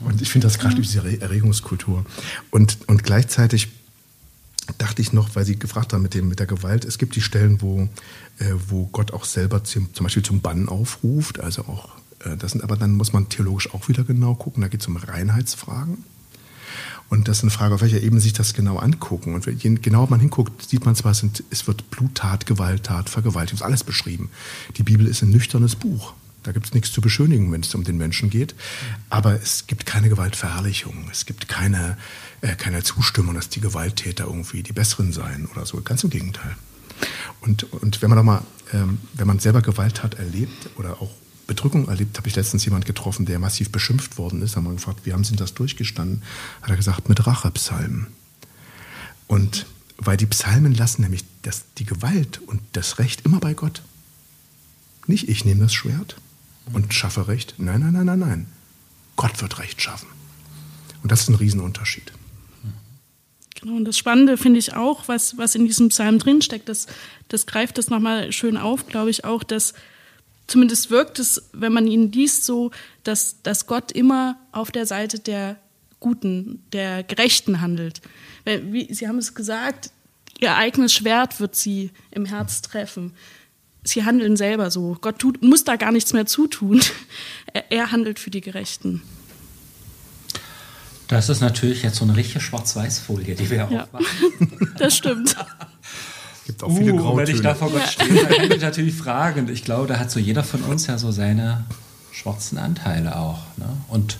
und 0.00 0.20
ich 0.20 0.30
finde 0.30 0.46
das 0.46 0.58
gerade 0.58 0.80
diese 0.80 1.00
Erregungskultur. 1.20 2.04
Und, 2.50 2.78
und 2.86 3.02
gleichzeitig 3.02 3.68
dachte 4.78 5.02
ich 5.02 5.12
noch, 5.12 5.34
weil 5.34 5.44
Sie 5.44 5.58
gefragt 5.58 5.92
haben 5.92 6.02
mit, 6.02 6.14
dem, 6.14 6.28
mit 6.28 6.38
der 6.38 6.46
Gewalt, 6.46 6.84
es 6.84 6.98
gibt 6.98 7.16
die 7.16 7.20
Stellen, 7.20 7.62
wo, 7.62 7.88
äh, 8.38 8.52
wo 8.68 8.86
Gott 8.86 9.12
auch 9.12 9.24
selber 9.24 9.64
zum, 9.64 9.92
zum 9.94 10.04
Beispiel 10.04 10.22
zum 10.22 10.40
Bann 10.40 10.68
aufruft. 10.68 11.40
Also 11.40 11.62
auch, 11.62 11.88
äh, 12.24 12.36
das 12.36 12.52
sind, 12.52 12.62
aber 12.62 12.76
dann 12.76 12.92
muss 12.92 13.12
man 13.12 13.28
theologisch 13.28 13.72
auch 13.72 13.88
wieder 13.88 14.04
genau 14.04 14.34
gucken. 14.34 14.62
Da 14.62 14.68
geht 14.68 14.80
es 14.80 14.88
um 14.88 14.96
Reinheitsfragen. 14.96 16.04
Und 17.08 17.28
das 17.28 17.38
ist 17.38 17.44
eine 17.44 17.52
Frage, 17.52 17.74
auf 17.74 17.82
welcher 17.82 18.02
Ebene 18.02 18.20
sich 18.20 18.32
das 18.32 18.52
genau 18.52 18.78
angucken. 18.78 19.34
Und 19.34 19.46
je 19.46 19.74
genauer 19.76 20.10
man 20.10 20.18
hinguckt, 20.18 20.68
sieht 20.68 20.84
man 20.84 20.96
zwar, 20.96 21.12
es 21.12 21.66
wird 21.66 21.90
Bluttat, 21.90 22.46
Gewalttat, 22.46 23.08
Vergewaltigung, 23.08 23.58
ist 23.58 23.62
alles 23.64 23.84
beschrieben. 23.84 24.30
Die 24.76 24.82
Bibel 24.82 25.06
ist 25.06 25.22
ein 25.22 25.30
nüchternes 25.30 25.76
Buch. 25.76 26.14
Da 26.46 26.52
gibt 26.52 26.66
es 26.66 26.74
nichts 26.74 26.92
zu 26.92 27.00
beschönigen, 27.00 27.50
wenn 27.50 27.62
es 27.62 27.74
um 27.74 27.82
den 27.82 27.96
Menschen 27.96 28.30
geht. 28.30 28.54
Aber 29.10 29.32
es 29.32 29.66
gibt 29.66 29.84
keine 29.84 30.08
Gewaltverherrlichung. 30.08 31.08
Es 31.10 31.26
gibt 31.26 31.48
keine, 31.48 31.98
äh, 32.40 32.54
keine 32.54 32.84
Zustimmung, 32.84 33.34
dass 33.34 33.48
die 33.48 33.60
Gewalttäter 33.60 34.26
irgendwie 34.26 34.62
die 34.62 34.72
Besseren 34.72 35.12
seien 35.12 35.46
oder 35.46 35.66
so. 35.66 35.80
Ganz 35.82 36.04
im 36.04 36.10
Gegenteil. 36.10 36.56
Und, 37.40 37.64
und 37.72 38.00
wenn 38.00 38.10
man 38.10 38.16
doch 38.16 38.24
mal, 38.24 38.42
ähm, 38.72 38.98
wenn 39.14 39.26
man 39.26 39.40
selber 39.40 39.60
Gewalt 39.60 40.04
hat 40.04 40.14
erlebt 40.14 40.70
oder 40.76 41.02
auch 41.02 41.10
Bedrückung 41.48 41.88
erlebt, 41.88 42.16
habe 42.16 42.28
ich 42.28 42.36
letztens 42.36 42.64
jemand 42.64 42.86
getroffen, 42.86 43.26
der 43.26 43.40
massiv 43.40 43.72
beschimpft 43.72 44.16
worden 44.16 44.40
ist. 44.40 44.54
Haben 44.54 44.68
wir 44.68 44.72
gefragt, 44.72 45.00
wie 45.02 45.12
haben 45.12 45.24
Sie 45.24 45.34
das 45.34 45.52
durchgestanden? 45.52 46.22
Hat 46.62 46.70
er 46.70 46.76
gesagt, 46.76 47.08
mit 47.08 47.26
Rachepsalmen. 47.26 48.06
Und 49.26 49.66
weil 49.98 50.16
die 50.16 50.26
Psalmen 50.26 50.76
lassen 50.76 51.02
nämlich 51.02 51.24
das, 51.42 51.64
die 51.78 51.86
Gewalt 51.86 52.40
und 52.46 52.60
das 52.72 53.00
Recht 53.00 53.22
immer 53.26 53.40
bei 53.40 53.54
Gott. 53.54 53.82
Nicht 55.08 55.28
ich 55.28 55.44
nehme 55.44 55.62
das 55.62 55.74
Schwert, 55.74 56.16
und 56.72 56.92
schaffe 56.92 57.28
Recht. 57.28 57.54
Nein, 57.58 57.80
nein, 57.80 57.92
nein, 57.92 58.06
nein, 58.06 58.18
nein. 58.18 58.46
Gott 59.16 59.40
wird 59.40 59.58
Recht 59.58 59.80
schaffen. 59.80 60.08
Und 61.02 61.12
das 61.12 61.22
ist 61.22 61.28
ein 61.28 61.34
Riesenunterschied. 61.36 62.12
Genau, 63.60 63.76
und 63.76 63.84
das 63.84 63.96
Spannende 63.96 64.36
finde 64.36 64.58
ich 64.58 64.74
auch, 64.74 65.08
was, 65.08 65.38
was 65.38 65.54
in 65.54 65.66
diesem 65.66 65.88
Psalm 65.88 66.18
drinsteckt, 66.18 66.68
das, 66.68 66.86
das 67.28 67.46
greift 67.46 67.78
das 67.78 67.88
nochmal 67.88 68.32
schön 68.32 68.56
auf, 68.56 68.86
glaube 68.86 69.10
ich 69.10 69.24
auch, 69.24 69.42
dass 69.42 69.72
zumindest 70.46 70.90
wirkt 70.90 71.18
es, 71.18 71.48
wenn 71.52 71.72
man 71.72 71.86
ihn 71.86 72.12
liest, 72.12 72.44
so, 72.44 72.70
dass, 73.02 73.42
dass 73.42 73.66
Gott 73.66 73.92
immer 73.92 74.38
auf 74.52 74.70
der 74.70 74.86
Seite 74.86 75.18
der 75.18 75.56
Guten, 75.98 76.62
der 76.72 77.02
Gerechten 77.02 77.60
handelt. 77.62 78.02
Wie, 78.44 78.92
Sie 78.92 79.08
haben 79.08 79.18
es 79.18 79.34
gesagt, 79.34 79.90
Ihr 80.38 80.54
eigenes 80.54 80.92
Schwert 80.92 81.40
wird 81.40 81.54
sie 81.56 81.90
im 82.10 82.24
Herz 82.26 82.62
treffen 82.62 83.14
sie 83.86 84.04
handeln 84.04 84.36
selber 84.36 84.70
so. 84.70 84.96
Gott 85.00 85.18
tut, 85.18 85.42
muss 85.42 85.64
da 85.64 85.76
gar 85.76 85.92
nichts 85.92 86.12
mehr 86.12 86.26
zutun. 86.26 86.80
Er, 87.52 87.72
er 87.72 87.92
handelt 87.92 88.18
für 88.18 88.28
die 88.28 88.42
Gerechten. 88.42 89.00
Das 91.08 91.30
ist 91.30 91.40
natürlich 91.40 91.82
jetzt 91.82 91.96
so 91.96 92.04
eine 92.04 92.14
richtige 92.16 92.40
Schwarz-Weiß-Folie, 92.40 93.34
die 93.34 93.48
wir 93.48 93.68
ja. 93.70 93.84
aufmachen. 93.84 94.74
das 94.78 94.96
stimmt. 94.96 95.36
gibt 96.44 96.62
auch 96.62 96.76
viele 96.76 96.92
uh, 96.92 96.96
Grautöne. 96.96 97.28
Wenn 97.28 97.34
ich 97.34 97.40
da 97.40 97.54
vor 97.54 97.70
Gott 97.70 97.80
ja. 97.80 97.86
stehe, 97.86 98.14
dann 98.14 98.28
kann 98.28 98.50
ich 98.50 98.60
natürlich 98.60 98.94
fragen. 98.94 99.48
Ich 99.48 99.64
glaube, 99.64 99.86
da 99.86 99.98
hat 99.98 100.10
so 100.10 100.18
jeder 100.18 100.44
von 100.44 100.60
uns 100.62 100.86
ja 100.86 100.98
so 100.98 101.12
seine 101.12 101.64
schwarzen 102.10 102.58
Anteile 102.58 103.16
auch. 103.16 103.38
Ne? 103.56 103.68
Und 103.88 104.18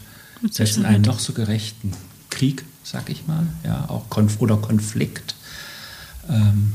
selbst 0.51 0.79
in 0.79 0.87
einem 0.87 1.03
noch 1.03 1.19
so 1.19 1.33
gerechten 1.33 1.93
Krieg, 2.31 2.65
sag 2.85 3.11
ich 3.11 3.27
mal, 3.27 3.47
ja, 3.65 3.85
auch 3.89 4.09
Konf 4.09 4.41
oder 4.41 4.57
Konflikt, 4.57 5.35
ähm, 6.29 6.73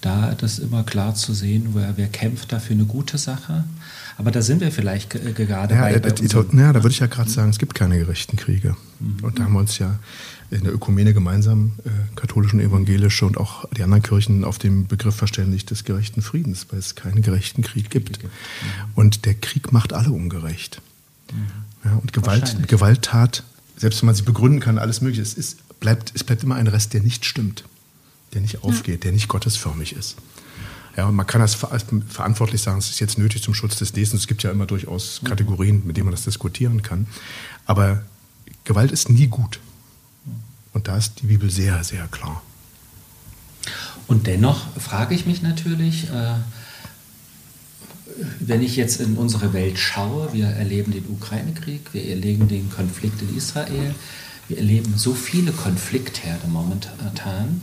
da 0.00 0.34
das 0.34 0.58
immer 0.58 0.82
klar 0.82 1.14
zu 1.14 1.34
sehen, 1.34 1.70
wer, 1.74 1.96
wer 1.96 2.08
kämpft 2.08 2.52
da 2.52 2.58
für 2.58 2.72
eine 2.72 2.84
gute 2.84 3.18
Sache. 3.18 3.64
Aber 4.16 4.30
da 4.30 4.42
sind 4.42 4.60
wir 4.60 4.72
vielleicht 4.72 5.14
äh, 5.14 5.32
gerade 5.32 5.74
ja, 5.74 5.82
bei. 5.82 5.94
Äh, 5.94 6.00
bei 6.00 6.10
ja, 6.10 6.72
da 6.72 6.82
würde 6.82 6.90
ich 6.90 6.98
ja 6.98 7.06
gerade 7.06 7.30
sagen, 7.30 7.50
es 7.50 7.58
gibt 7.58 7.74
keine 7.74 7.98
gerechten 7.98 8.36
Kriege. 8.36 8.76
Mhm. 8.98 9.24
Und 9.24 9.38
da 9.38 9.44
haben 9.44 9.52
wir 9.52 9.60
uns 9.60 9.78
ja 9.78 9.98
in 10.50 10.64
der 10.64 10.74
Ökumene 10.74 11.14
gemeinsam, 11.14 11.72
äh, 11.84 11.90
katholische 12.16 12.56
und 12.56 12.62
evangelische 12.62 13.24
und 13.24 13.38
auch 13.38 13.66
die 13.70 13.82
anderen 13.82 14.02
Kirchen, 14.02 14.44
auf 14.44 14.58
den 14.58 14.86
Begriff 14.86 15.14
verständigt 15.14 15.70
des 15.70 15.84
gerechten 15.84 16.22
Friedens, 16.22 16.66
weil 16.70 16.80
es 16.80 16.96
keinen 16.96 17.22
gerechten 17.22 17.62
Krieg 17.62 17.90
gibt. 17.90 18.22
Mhm. 18.22 18.28
Und 18.94 19.26
der 19.26 19.34
Krieg 19.34 19.72
macht 19.72 19.92
alle 19.92 20.10
ungerecht. 20.10 20.82
Mhm. 21.32 21.88
Ja, 21.88 21.96
und 21.96 22.12
Gewalt, 22.12 22.68
Gewalttat, 22.68 23.44
selbst 23.76 24.02
wenn 24.02 24.06
man 24.06 24.14
sie 24.14 24.22
begründen 24.22 24.60
kann, 24.60 24.78
alles 24.78 25.00
Mögliche, 25.00 25.22
es, 25.22 25.34
ist, 25.34 25.80
bleibt, 25.80 26.12
es 26.14 26.24
bleibt 26.24 26.42
immer 26.42 26.56
ein 26.56 26.66
Rest, 26.66 26.94
der 26.94 27.02
nicht 27.02 27.24
stimmt 27.24 27.64
der 28.32 28.40
nicht 28.40 28.62
aufgeht, 28.62 29.04
der 29.04 29.12
nicht 29.12 29.28
gottesförmig 29.28 29.94
ist. 29.94 30.16
Ja, 30.96 31.06
und 31.06 31.14
man 31.14 31.26
kann 31.26 31.40
das 31.40 31.54
verantwortlich 31.54 32.60
sagen, 32.62 32.78
es 32.78 32.90
ist 32.90 33.00
jetzt 33.00 33.16
nötig 33.16 33.42
zum 33.42 33.54
Schutz 33.54 33.76
des 33.76 33.92
Lesens. 33.92 34.22
Es 34.22 34.26
gibt 34.26 34.42
ja 34.42 34.50
immer 34.50 34.66
durchaus 34.66 35.20
Kategorien, 35.24 35.86
mit 35.86 35.96
denen 35.96 36.06
man 36.06 36.14
das 36.14 36.24
diskutieren 36.24 36.82
kann. 36.82 37.06
Aber 37.64 38.02
Gewalt 38.64 38.90
ist 38.90 39.08
nie 39.08 39.28
gut. 39.28 39.60
Und 40.72 40.88
da 40.88 40.96
ist 40.96 41.22
die 41.22 41.26
Bibel 41.26 41.50
sehr, 41.50 41.82
sehr 41.84 42.06
klar. 42.08 42.42
Und 44.06 44.26
dennoch 44.26 44.66
frage 44.78 45.14
ich 45.14 45.26
mich 45.26 45.42
natürlich, 45.42 46.10
äh, 46.10 46.34
wenn 48.40 48.62
ich 48.62 48.76
jetzt 48.76 49.00
in 49.00 49.16
unsere 49.16 49.52
Welt 49.52 49.78
schaue, 49.78 50.32
wir 50.32 50.46
erleben 50.46 50.92
den 50.92 51.06
Ukraine-Krieg, 51.08 51.92
wir 51.92 52.08
erleben 52.08 52.48
den 52.48 52.70
Konflikt 52.70 53.22
in 53.22 53.36
Israel, 53.36 53.94
wir 54.48 54.58
erleben 54.58 54.94
so 54.96 55.14
viele 55.14 55.52
Konfliktherde 55.52 56.48
momentan. 56.48 57.60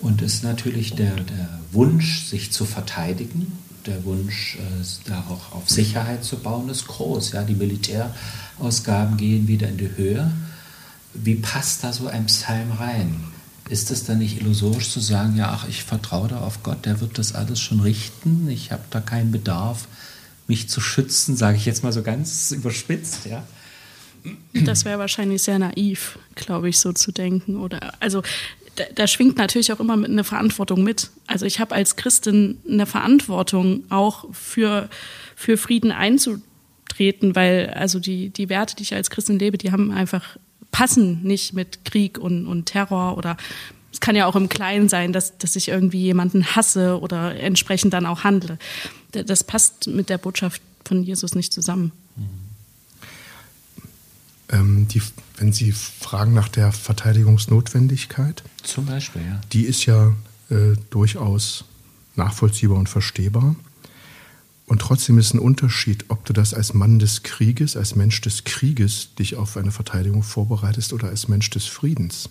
Und 0.00 0.22
ist 0.22 0.42
natürlich 0.44 0.94
der, 0.94 1.14
der 1.14 1.48
Wunsch, 1.72 2.24
sich 2.24 2.52
zu 2.52 2.64
verteidigen, 2.64 3.52
der 3.86 4.04
Wunsch, 4.04 4.56
äh, 4.56 5.08
da 5.08 5.24
auch 5.28 5.52
auf 5.52 5.68
Sicherheit 5.68 6.24
zu 6.24 6.38
bauen, 6.38 6.68
ist 6.68 6.86
groß. 6.86 7.32
Ja, 7.32 7.42
die 7.42 7.54
Militärausgaben 7.54 9.16
gehen 9.16 9.48
wieder 9.48 9.68
in 9.68 9.76
die 9.76 9.96
Höhe. 9.96 10.30
Wie 11.12 11.34
passt 11.34 11.84
da 11.84 11.92
so 11.92 12.06
ein 12.06 12.26
Psalm 12.26 12.72
rein? 12.72 13.24
Ist 13.68 13.90
es 13.90 14.04
dann 14.04 14.18
nicht 14.18 14.40
illusorisch 14.40 14.90
zu 14.90 15.00
sagen, 15.00 15.36
ja, 15.36 15.50
ach, 15.50 15.68
ich 15.68 15.84
vertraue 15.84 16.28
da 16.28 16.40
auf 16.40 16.62
Gott, 16.62 16.86
der 16.86 17.00
wird 17.00 17.18
das 17.18 17.34
alles 17.34 17.60
schon 17.60 17.80
richten, 17.80 18.48
ich 18.48 18.72
habe 18.72 18.82
da 18.90 19.00
keinen 19.00 19.30
Bedarf, 19.30 19.86
mich 20.48 20.68
zu 20.68 20.80
schützen, 20.80 21.36
sage 21.36 21.56
ich 21.56 21.66
jetzt 21.66 21.84
mal 21.84 21.92
so 21.92 22.02
ganz 22.02 22.50
überspitzt, 22.50 23.26
ja? 23.26 23.44
Das 24.52 24.84
wäre 24.84 24.98
wahrscheinlich 24.98 25.42
sehr 25.42 25.58
naiv, 25.58 26.18
glaube 26.34 26.68
ich, 26.68 26.78
so 26.78 26.92
zu 26.92 27.12
denken. 27.12 27.56
Oder 27.56 27.94
also 28.00 28.22
da, 28.76 28.84
da, 28.94 29.06
schwingt 29.06 29.36
natürlich 29.36 29.72
auch 29.72 29.80
immer 29.80 29.96
mit 29.96 30.10
eine 30.10 30.24
Verantwortung 30.24 30.82
mit. 30.82 31.10
Also 31.26 31.46
ich 31.46 31.60
habe 31.60 31.74
als 31.74 31.96
Christin 31.96 32.58
eine 32.68 32.86
Verantwortung 32.86 33.84
auch 33.90 34.26
für, 34.32 34.88
für 35.36 35.56
Frieden 35.56 35.92
einzutreten, 35.92 37.34
weil 37.34 37.70
also 37.70 37.98
die, 37.98 38.30
die 38.30 38.48
Werte, 38.48 38.76
die 38.76 38.82
ich 38.82 38.94
als 38.94 39.10
Christin 39.10 39.38
lebe, 39.38 39.58
die 39.58 39.72
haben 39.72 39.90
einfach 39.90 40.36
passen 40.70 41.22
nicht 41.22 41.52
mit 41.52 41.84
Krieg 41.84 42.18
und, 42.18 42.46
und 42.46 42.66
Terror 42.66 43.16
oder 43.16 43.36
es 43.92 44.00
kann 44.00 44.14
ja 44.14 44.26
auch 44.26 44.36
im 44.36 44.48
Kleinen 44.48 44.88
sein, 44.88 45.12
dass, 45.12 45.36
dass 45.38 45.56
ich 45.56 45.68
irgendwie 45.68 46.00
jemanden 46.00 46.54
hasse 46.54 47.00
oder 47.00 47.34
entsprechend 47.38 47.92
dann 47.92 48.06
auch 48.06 48.22
handle. 48.22 48.56
Das 49.10 49.42
passt 49.42 49.88
mit 49.88 50.08
der 50.08 50.18
Botschaft 50.18 50.62
von 50.84 51.02
Jesus 51.02 51.34
nicht 51.34 51.52
zusammen. 51.52 51.92
Ähm, 54.50 54.88
die, 54.88 55.02
wenn 55.36 55.52
Sie 55.52 55.72
fragen 55.72 56.34
nach 56.34 56.48
der 56.48 56.72
Verteidigungsnotwendigkeit, 56.72 58.42
zum 58.62 58.86
Beispiel, 58.86 59.22
ja. 59.22 59.40
Die 59.52 59.62
ist 59.62 59.86
ja 59.86 60.14
äh, 60.50 60.74
durchaus 60.90 61.64
nachvollziehbar 62.16 62.78
und 62.78 62.88
verstehbar. 62.88 63.54
Und 64.66 64.80
trotzdem 64.80 65.18
ist 65.18 65.34
ein 65.34 65.40
Unterschied, 65.40 66.04
ob 66.08 66.24
du 66.24 66.32
das 66.32 66.54
als 66.54 66.74
Mann 66.74 67.00
des 67.00 67.24
Krieges, 67.24 67.76
als 67.76 67.96
Mensch 67.96 68.20
des 68.20 68.44
Krieges 68.44 69.14
dich 69.18 69.34
auf 69.34 69.56
eine 69.56 69.72
Verteidigung 69.72 70.22
vorbereitest 70.22 70.92
oder 70.92 71.08
als 71.08 71.26
Mensch 71.26 71.50
des 71.50 71.66
Friedens. 71.66 72.30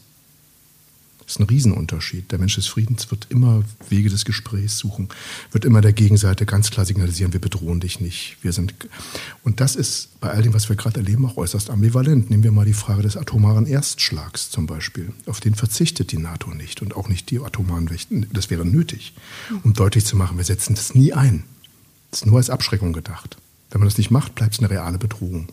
Das 1.30 1.36
ist 1.36 1.42
ein 1.42 1.50
Riesenunterschied. 1.50 2.32
Der 2.32 2.40
Mensch 2.40 2.56
des 2.56 2.66
Friedens 2.66 3.12
wird 3.12 3.28
immer 3.30 3.64
Wege 3.88 4.10
des 4.10 4.26
Gesprächs 4.26 4.80
suchen, 4.80 5.10
wird 5.52 5.64
immer 5.64 5.80
der 5.80 5.94
Gegenseite 5.94 6.48
ganz 6.48 6.72
klar 6.72 6.88
signalisieren, 6.88 7.34
wir 7.34 7.40
bedrohen 7.40 7.80
dich 7.80 8.00
nicht. 8.00 8.38
Wir 8.42 8.52
sind 8.52 8.74
und 9.44 9.60
das 9.60 9.76
ist 9.76 10.20
bei 10.22 10.32
all 10.32 10.42
dem, 10.42 10.56
was 10.56 10.70
wir 10.70 10.76
gerade 10.76 11.02
erleben, 11.02 11.28
auch 11.28 11.38
äußerst 11.38 11.70
ambivalent. 11.70 12.32
Nehmen 12.32 12.42
wir 12.42 12.52
mal 12.52 12.66
die 12.66 12.74
Frage 12.74 13.04
des 13.04 13.16
atomaren 13.16 13.68
Erstschlags 13.68 14.50
zum 14.50 14.66
Beispiel. 14.66 15.14
Auf 15.28 15.40
den 15.40 15.54
verzichtet 15.54 16.12
die 16.12 16.18
NATO 16.18 16.50
nicht 16.50 16.82
und 16.82 16.96
auch 16.96 17.10
nicht 17.10 17.30
die 17.30 17.40
atomaren 17.40 17.92
Wächten. 17.92 18.26
Das 18.34 18.50
wäre 18.50 18.66
nötig, 18.66 19.14
um 19.64 19.74
deutlich 19.74 20.06
zu 20.06 20.16
machen, 20.16 20.38
wir 20.38 20.46
setzen 20.46 20.74
das 20.74 20.96
nie 20.96 21.14
ein. 21.14 21.44
Das 22.10 22.22
ist 22.22 22.26
nur 22.26 22.38
als 22.38 22.50
Abschreckung 22.50 22.92
gedacht. 22.92 23.38
Wenn 23.72 23.82
man 23.82 23.88
das 23.88 23.98
nicht 23.98 24.10
macht, 24.10 24.36
bleibt 24.36 24.56
es 24.56 24.60
eine 24.60 24.70
reale 24.70 24.98
Bedrohung. 24.98 25.48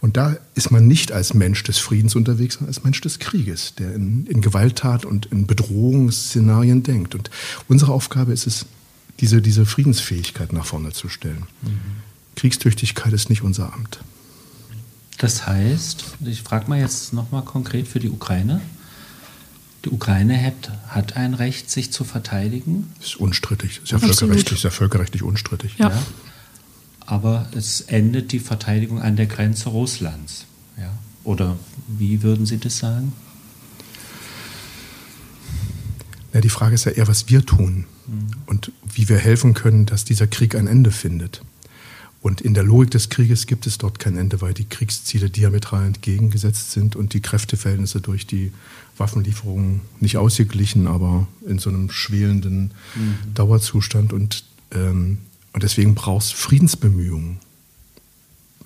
Und 0.00 0.16
da 0.16 0.36
ist 0.54 0.70
man 0.70 0.86
nicht 0.86 1.12
als 1.12 1.32
Mensch 1.32 1.62
des 1.62 1.78
Friedens 1.78 2.16
unterwegs, 2.16 2.54
sondern 2.54 2.74
als 2.74 2.84
Mensch 2.84 3.00
des 3.00 3.18
Krieges, 3.18 3.74
der 3.76 3.94
in, 3.94 4.26
in 4.26 4.40
Gewalttat 4.40 5.04
und 5.04 5.26
in 5.26 5.46
Bedrohungsszenarien 5.46 6.82
denkt. 6.82 7.14
Und 7.14 7.30
unsere 7.68 7.92
Aufgabe 7.92 8.32
ist 8.32 8.46
es, 8.46 8.66
diese, 9.20 9.40
diese 9.40 9.64
Friedensfähigkeit 9.64 10.52
nach 10.52 10.66
vorne 10.66 10.92
zu 10.92 11.08
stellen. 11.08 11.46
Mhm. 11.62 11.78
Kriegstüchtigkeit 12.34 13.12
ist 13.12 13.30
nicht 13.30 13.42
unser 13.42 13.72
Amt. 13.72 14.00
Das 15.18 15.46
heißt, 15.46 16.04
ich 16.26 16.42
frage 16.42 16.68
mal 16.68 16.78
jetzt 16.78 17.14
nochmal 17.14 17.42
konkret 17.42 17.88
für 17.88 18.00
die 18.00 18.10
Ukraine. 18.10 18.60
Die 19.86 19.90
Ukraine 19.90 20.38
hat, 20.42 20.72
hat 20.88 21.16
ein 21.16 21.32
Recht, 21.32 21.70
sich 21.70 21.92
zu 21.92 22.04
verteidigen. 22.04 22.92
Das 22.98 23.10
ist 23.10 23.16
unstrittig. 23.16 23.80
Das 23.80 23.84
ist 23.84 23.90
ja 23.92 23.98
völkerrechtlich, 23.98 24.58
ist 24.58 24.64
ja 24.64 24.70
völkerrechtlich 24.70 25.22
unstrittig. 25.22 25.76
Ja. 25.78 25.88
ja 25.88 26.02
aber 27.06 27.48
es 27.52 27.80
endet 27.82 28.32
die 28.32 28.40
Verteidigung 28.40 29.00
an 29.00 29.16
der 29.16 29.26
Grenze 29.26 29.68
Russlands. 29.68 30.46
Ja? 30.76 30.92
Oder 31.24 31.56
wie 31.86 32.22
würden 32.22 32.46
Sie 32.46 32.58
das 32.58 32.78
sagen? 32.78 33.12
Ja, 36.34 36.40
die 36.40 36.50
Frage 36.50 36.74
ist 36.74 36.84
ja 36.84 36.92
eher, 36.92 37.08
was 37.08 37.28
wir 37.30 37.46
tun 37.46 37.86
mhm. 38.06 38.26
und 38.46 38.72
wie 38.92 39.08
wir 39.08 39.18
helfen 39.18 39.54
können, 39.54 39.86
dass 39.86 40.04
dieser 40.04 40.26
Krieg 40.26 40.54
ein 40.54 40.66
Ende 40.66 40.90
findet. 40.90 41.42
Und 42.20 42.40
in 42.40 42.54
der 42.54 42.64
Logik 42.64 42.90
des 42.90 43.08
Krieges 43.08 43.46
gibt 43.46 43.68
es 43.68 43.78
dort 43.78 44.00
kein 44.00 44.16
Ende, 44.16 44.40
weil 44.40 44.52
die 44.52 44.64
Kriegsziele 44.64 45.30
diametral 45.30 45.86
entgegengesetzt 45.86 46.72
sind 46.72 46.96
und 46.96 47.14
die 47.14 47.20
Kräfteverhältnisse 47.20 48.00
durch 48.00 48.26
die 48.26 48.52
Waffenlieferungen 48.96 49.82
nicht 50.00 50.16
ausgeglichen, 50.16 50.88
aber 50.88 51.28
in 51.46 51.60
so 51.60 51.70
einem 51.70 51.88
schwelenden 51.90 52.72
mhm. 52.96 53.34
Dauerzustand. 53.34 54.12
Und 54.12 54.44
ähm, 54.72 55.18
und 55.56 55.62
deswegen 55.62 55.94
brauchst 55.94 56.32
du 56.32 56.36
Friedensbemühungen. 56.36 57.38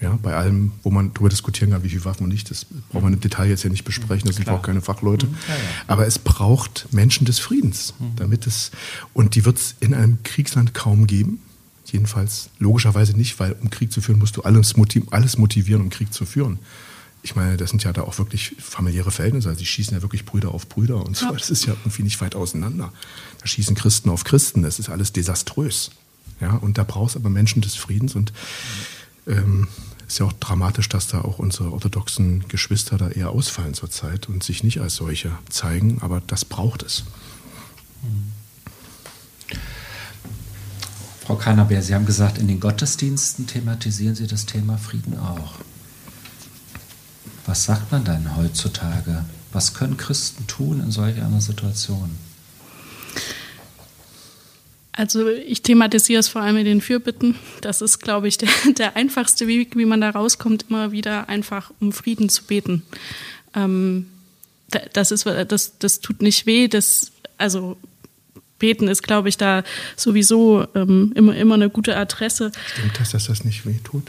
Ja, 0.01 0.19
bei 0.21 0.35
allem, 0.35 0.73
wo 0.83 0.91
man 0.91 1.15
darüber 1.15 1.29
diskutieren 1.29 1.71
kann, 1.71 1.85
wie 1.85 1.89
viele 1.89 2.05
Waffen 2.05 2.25
und 2.25 2.31
nicht, 2.31 2.51
das 2.51 2.65
braucht 2.65 3.05
man 3.05 3.13
im 3.13 3.21
Detail 3.21 3.49
jetzt 3.49 3.63
ja 3.63 3.71
nicht 3.71 3.85
besprechen, 3.85 4.27
das 4.27 4.35
sind 4.35 4.49
auch 4.49 4.61
keine 4.61 4.81
Fachleute. 4.81 5.27
Mhm. 5.27 5.35
Ja, 5.47 5.55
ja. 5.55 5.61
Aber 5.87 6.09
es 6.09 6.19
braucht 6.19 6.89
Menschen 6.91 7.27
des 7.27 7.39
Friedens, 7.39 7.95
mhm. 8.01 8.17
damit 8.17 8.45
es, 8.49 8.73
und 9.15 9.37
die 9.37 9.45
wird 9.45 9.59
es 9.59 9.77
in 9.79 9.95
einem 9.95 10.21
Kriegsland 10.25 10.75
kaum 10.75 11.07
geben. 11.07 11.41
Jedenfalls 11.85 12.51
logischerweise 12.59 13.17
nicht, 13.17 13.39
weil 13.39 13.53
um 13.53 13.71
Krieg 13.71 13.93
zu 13.93 14.01
führen, 14.01 14.19
musst 14.19 14.37
du 14.37 14.43
alles, 14.43 14.75
alles 15.13 15.39
motivieren, 15.39 15.83
um 15.83 15.91
Krieg 15.91 16.13
zu 16.13 16.27
führen. 16.27 16.59
Ich 17.23 17.37
meine, 17.37 17.57
das 17.57 17.71
sind 17.71 17.85
ja 17.85 17.93
da 17.93 18.03
auch 18.03 18.19
wirklich 18.19 18.57
familiäre 18.59 19.13
Verhältnisse. 19.13 19.49
Also 19.49 19.61
die 19.61 19.67
schießen 19.67 19.95
ja 19.95 20.03
wirklich 20.03 20.25
Brüder 20.25 20.53
auf 20.53 20.69
Brüder 20.69 21.07
und 21.07 21.17
so. 21.17 21.27
Ja. 21.27 21.33
Das 21.35 21.51
ist 21.51 21.67
ja 21.67 21.75
irgendwie 21.85 22.03
nicht 22.03 22.21
weit 22.21 22.35
auseinander. 22.35 22.93
Da 23.41 23.47
schießen 23.47 23.77
Christen 23.77 24.11
auf 24.11 24.25
Christen. 24.25 24.63
Das 24.63 24.81
ist 24.81 24.89
alles 24.89 25.13
desaströs. 25.13 25.93
Ja, 26.41 26.55
und 26.55 26.79
da 26.79 26.85
brauchst 26.85 27.17
aber 27.17 27.31
Menschen 27.31 27.63
des 27.63 27.75
Friedens 27.75 28.15
und 28.15 28.33
ähm, 29.27 29.69
ist 30.07 30.19
ja 30.19 30.27
auch 30.27 30.33
dramatisch, 30.33 30.89
dass 30.89 31.07
da 31.07 31.21
auch 31.21 31.39
unsere 31.39 31.73
orthodoxen 31.73 32.49
Geschwister 32.49 32.99
da 32.99 33.09
eher 33.09 33.31
ausfallen 33.31 33.75
zurzeit 33.75 34.29
und 34.29 34.43
sich 34.43 34.65
nicht 34.65 34.81
als 34.81 34.97
solche 34.97 35.31
zeigen, 35.49 35.99
aber 36.01 36.21
das 36.27 36.45
braucht 36.45 36.83
es. 36.83 37.05
Frau 41.25 41.37
Kanaber, 41.37 41.81
Sie 41.81 41.95
haben 41.95 42.07
gesagt, 42.07 42.39
in 42.39 42.49
den 42.49 42.59
Gottesdiensten 42.59 43.47
thematisieren 43.47 44.17
Sie 44.17 44.27
das 44.27 44.47
Thema 44.47 44.79
Frieden 44.79 45.17
auch. 45.17 45.55
Was 47.47 47.65
sagt 47.65 47.93
man 47.93 48.05
dann 48.05 48.37
heutzutage? 48.37 49.25
Was 49.53 49.75
können 49.75 49.97
Christen 49.97 50.47
tun 50.49 50.81
in 50.81 50.91
solch 50.91 51.21
einer 51.21 51.41
Situation? 51.41 52.11
Also 55.01 55.31
ich 55.31 55.63
thematisiere 55.63 56.21
es 56.21 56.29
vor 56.29 56.43
allem 56.43 56.59
in 56.59 56.67
den 56.67 56.83
Fürbitten. 56.83 57.35
Das 57.63 57.81
ist, 57.81 58.01
glaube 58.01 58.29
ich, 58.29 58.37
der, 58.39 58.51
der 58.77 58.97
einfachste 58.97 59.47
Weg, 59.47 59.75
wie 59.75 59.87
man 59.87 60.03
da 60.03 60.11
rauskommt, 60.11 60.67
immer 60.69 60.93
wieder 60.93 61.27
einfach 61.31 61.71
um 61.81 61.91
Frieden 61.93 62.29
zu 62.29 62.45
beten. 62.45 62.83
Ähm, 63.55 64.09
das, 64.93 65.11
ist, 65.11 65.25
das, 65.25 65.79
das 65.79 66.01
tut 66.01 66.21
nicht 66.21 66.45
weh. 66.45 66.69
Das, 66.69 67.13
also 67.39 67.79
beten 68.59 68.89
ist, 68.89 69.03
glaube 69.03 69.31
ich, 69.31 69.39
da 69.39 69.65
sowieso 69.97 70.67
ähm, 70.75 71.13
immer, 71.15 71.35
immer 71.35 71.55
eine 71.55 71.71
gute 71.71 71.97
Adresse. 71.97 72.53
Stimmt 72.75 73.01
das, 73.01 73.13
dass 73.13 73.25
das 73.29 73.43
nicht 73.43 73.65
weh 73.65 73.79
tut? 73.83 74.03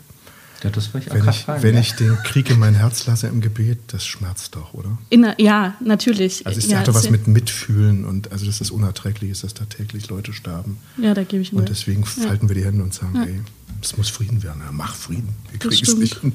Ja, 0.63 0.69
das 0.69 0.89
ich 0.93 1.10
auch 1.10 1.15
wenn 1.15 1.28
ich, 1.28 1.39
fragen, 1.39 1.63
wenn 1.63 1.74
ja. 1.74 1.82
ich 1.82 1.93
den 1.93 2.15
Krieg 2.24 2.50
in 2.52 2.60
mein 2.60 2.76
Herz 2.76 3.08
lasse 3.08 3.28
im 3.28 3.41
Gebet, 3.41 3.80
das 3.88 4.06
schmerzt 4.06 4.56
doch, 4.56 4.74
oder? 4.74 4.97
In, 5.10 5.26
ja, 5.38 5.76
natürlich. 5.80 6.45
Also 6.45 6.60
es 6.60 6.67
ja, 6.67 6.80
hat 6.80 6.88
doch 6.88 6.93
was 6.93 7.10
mit 7.10 7.28
Mitfühlen 7.28 8.06
und 8.06 8.32
also 8.32 8.45
dass 8.45 8.60
das 8.60 8.69
unerträglich 8.69 9.32
ist, 9.32 9.43
dass 9.43 9.56
da 9.56 9.65
täglich 9.65 10.10
Leute 10.10 10.34
sterben. 10.34 10.78
Ja, 10.97 11.15
da 11.15 11.24
gebe 11.24 11.41
ich 11.41 11.52
mir. 11.52 11.60
Und 11.60 11.69
deswegen 11.69 12.06
falten 12.06 12.47
wir 12.47 12.56
die 12.56 12.63
Hände 12.63 12.84
und 12.84 12.93
sagen, 12.93 13.15
ey, 13.26 13.39
es 13.82 13.97
muss 13.97 14.10
Frieden 14.10 14.43
werden. 14.43 14.62
Ja, 14.63 14.71
mach 14.71 14.93
Frieden. 14.93 15.30
Wir 15.50 15.60
kriegen 15.60 15.84
es 15.84 15.97
nicht 15.97 16.19
hin. 16.19 16.34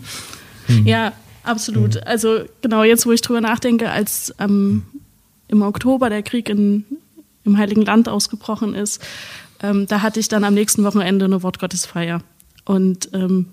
Hm. 0.67 0.87
Ja, 0.87 1.13
absolut. 1.45 1.95
Hm. 1.95 2.03
Also 2.05 2.41
genau 2.63 2.83
jetzt, 2.83 3.07
wo 3.07 3.13
ich 3.13 3.21
drüber 3.21 3.41
nachdenke, 3.41 3.91
als 3.91 4.35
ähm, 4.41 4.83
im 5.47 5.63
Oktober 5.63 6.11
der 6.11 6.25
Krieg 6.25 6.49
in, 6.49 6.85
im 7.45 7.57
Heiligen 7.59 7.83
Land 7.83 8.09
ausgebrochen 8.09 8.75
ist, 8.75 9.01
ähm, 9.63 9.87
da 9.87 10.03
hatte 10.03 10.19
ich 10.19 10.27
dann 10.27 10.43
am 10.43 10.55
nächsten 10.55 10.83
Wochenende 10.83 11.27
eine 11.27 11.45
Wortgottesfeier. 11.45 12.23
Und 12.65 13.11
ähm, 13.13 13.47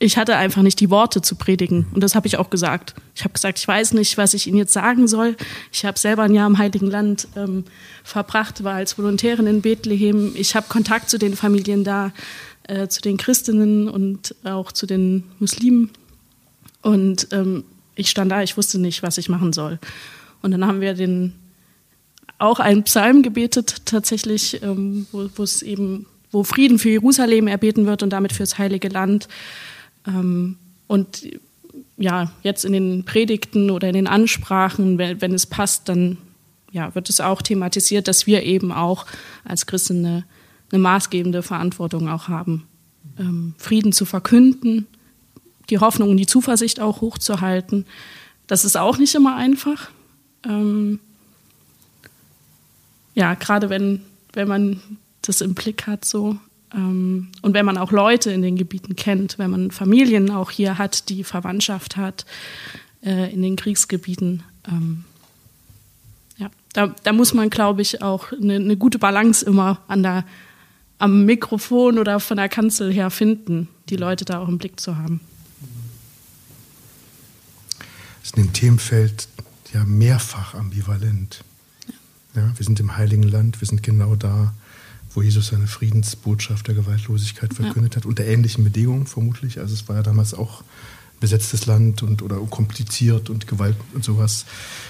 ich 0.00 0.16
hatte 0.16 0.36
einfach 0.36 0.62
nicht 0.62 0.78
die 0.78 0.90
Worte 0.90 1.22
zu 1.22 1.34
predigen. 1.34 1.86
Und 1.92 2.02
das 2.02 2.14
habe 2.14 2.28
ich 2.28 2.38
auch 2.38 2.50
gesagt. 2.50 2.94
Ich 3.16 3.24
habe 3.24 3.32
gesagt, 3.32 3.58
ich 3.58 3.66
weiß 3.66 3.94
nicht, 3.94 4.16
was 4.16 4.32
ich 4.32 4.46
Ihnen 4.46 4.56
jetzt 4.56 4.72
sagen 4.72 5.08
soll. 5.08 5.36
Ich 5.72 5.84
habe 5.84 5.98
selber 5.98 6.22
ein 6.22 6.34
Jahr 6.34 6.46
im 6.46 6.58
Heiligen 6.58 6.86
Land 6.86 7.26
ähm, 7.36 7.64
verbracht, 8.04 8.62
war 8.62 8.74
als 8.74 8.96
Volontärin 8.96 9.48
in 9.48 9.60
Bethlehem. 9.60 10.32
Ich 10.36 10.54
habe 10.54 10.66
Kontakt 10.68 11.10
zu 11.10 11.18
den 11.18 11.34
Familien 11.34 11.82
da, 11.82 12.12
äh, 12.64 12.86
zu 12.86 13.00
den 13.00 13.16
Christinnen 13.16 13.88
und 13.88 14.36
auch 14.44 14.70
zu 14.70 14.86
den 14.86 15.24
Muslimen. 15.40 15.90
Und 16.82 17.28
ähm, 17.32 17.64
ich 17.96 18.08
stand 18.08 18.30
da, 18.30 18.42
ich 18.42 18.56
wusste 18.56 18.78
nicht, 18.78 19.02
was 19.02 19.18
ich 19.18 19.28
machen 19.28 19.52
soll. 19.52 19.80
Und 20.42 20.52
dann 20.52 20.64
haben 20.64 20.80
wir 20.80 20.94
den 20.94 21.34
auch 22.38 22.60
einen 22.60 22.84
Psalm 22.84 23.22
gebetet, 23.22 23.84
tatsächlich, 23.84 24.62
ähm, 24.62 25.08
wo 25.10 25.42
es 25.42 25.62
eben, 25.62 26.06
wo 26.30 26.44
Frieden 26.44 26.78
für 26.78 26.90
Jerusalem 26.90 27.48
erbeten 27.48 27.86
wird 27.86 28.04
und 28.04 28.10
damit 28.10 28.32
fürs 28.32 28.58
Heilige 28.58 28.88
Land. 28.88 29.26
Ähm, 30.08 30.56
und 30.86 31.28
ja, 31.96 32.32
jetzt 32.42 32.64
in 32.64 32.72
den 32.72 33.04
Predigten 33.04 33.70
oder 33.70 33.88
in 33.88 33.94
den 33.94 34.06
Ansprachen, 34.06 34.98
wenn, 34.98 35.20
wenn 35.20 35.34
es 35.34 35.46
passt, 35.46 35.88
dann 35.88 36.16
ja, 36.70 36.94
wird 36.94 37.08
es 37.08 37.20
auch 37.20 37.42
thematisiert, 37.42 38.08
dass 38.08 38.26
wir 38.26 38.42
eben 38.42 38.72
auch 38.72 39.06
als 39.44 39.66
Christen 39.66 40.04
eine, 40.04 40.24
eine 40.70 40.80
maßgebende 40.80 41.42
Verantwortung 41.42 42.08
auch 42.08 42.28
haben, 42.28 42.66
ähm, 43.18 43.54
Frieden 43.58 43.92
zu 43.92 44.04
verkünden, 44.04 44.86
die 45.70 45.78
Hoffnung 45.78 46.10
und 46.10 46.16
die 46.16 46.26
Zuversicht 46.26 46.80
auch 46.80 47.00
hochzuhalten. 47.00 47.86
Das 48.46 48.64
ist 48.64 48.76
auch 48.76 48.98
nicht 48.98 49.14
immer 49.14 49.36
einfach. 49.36 49.90
Ähm, 50.44 51.00
ja, 53.14 53.34
gerade 53.34 53.70
wenn, 53.70 54.02
wenn 54.32 54.48
man 54.48 54.80
das 55.22 55.40
im 55.40 55.54
Blick 55.54 55.86
hat, 55.86 56.04
so. 56.04 56.38
Ähm, 56.74 57.28
und 57.42 57.54
wenn 57.54 57.64
man 57.64 57.78
auch 57.78 57.92
Leute 57.92 58.30
in 58.30 58.42
den 58.42 58.56
Gebieten 58.56 58.96
kennt, 58.96 59.38
wenn 59.38 59.50
man 59.50 59.70
Familien 59.70 60.30
auch 60.30 60.50
hier 60.50 60.78
hat, 60.78 61.08
die 61.08 61.24
Verwandtschaft 61.24 61.96
hat 61.96 62.26
äh, 63.02 63.32
in 63.32 63.42
den 63.42 63.56
Kriegsgebieten, 63.56 64.42
ähm, 64.66 65.04
ja, 66.36 66.50
da, 66.72 66.94
da, 67.02 67.12
muss 67.12 67.34
man, 67.34 67.50
glaube 67.50 67.82
ich, 67.82 68.02
auch 68.02 68.32
eine, 68.32 68.56
eine, 68.56 68.76
gute 68.76 68.98
Balance 68.98 69.44
immer 69.44 69.80
an 69.88 70.02
der, 70.02 70.24
am 70.98 71.24
Mikrofon 71.24 71.98
oder 71.98 72.20
von 72.20 72.36
der 72.36 72.48
Kanzel 72.48 72.92
her 72.92 73.10
finden, 73.10 73.68
die 73.88 73.96
Leute 73.96 74.24
da 74.24 74.40
auch 74.40 74.48
im 74.48 74.58
Blick 74.58 74.80
zu 74.80 74.96
haben. 74.96 75.20
Das 78.20 78.32
ist 78.32 78.36
ein 78.36 78.52
Themenfeld 78.52 79.28
ja 79.72 79.84
mehrfach 79.84 80.54
ambivalent. 80.54 81.44
Ja, 82.34 82.52
wir 82.56 82.64
sind 82.64 82.78
im 82.80 82.96
Heiligen 82.96 83.22
Land, 83.22 83.60
wir 83.60 83.66
sind 83.66 83.82
genau 83.82 84.14
da, 84.16 84.52
wo 85.18 85.22
Jesus 85.22 85.48
seine 85.48 85.66
Friedensbotschaft 85.66 86.68
der 86.68 86.76
Gewaltlosigkeit 86.76 87.52
verkündet 87.52 87.94
ja. 87.94 88.00
hat, 88.00 88.06
unter 88.06 88.24
ähnlichen 88.24 88.62
Bedingungen 88.62 89.08
vermutlich. 89.08 89.58
Also 89.58 89.74
es 89.74 89.88
war 89.88 89.96
ja 89.96 90.02
damals 90.04 90.32
auch 90.32 90.62
besetztes 91.20 91.66
Land 91.66 92.02
und 92.02 92.22
oder 92.22 92.36
kompliziert 92.36 93.30
und 93.30 93.46
Gewalt 93.46 93.76
und 93.94 94.04
sowas. 94.04 94.46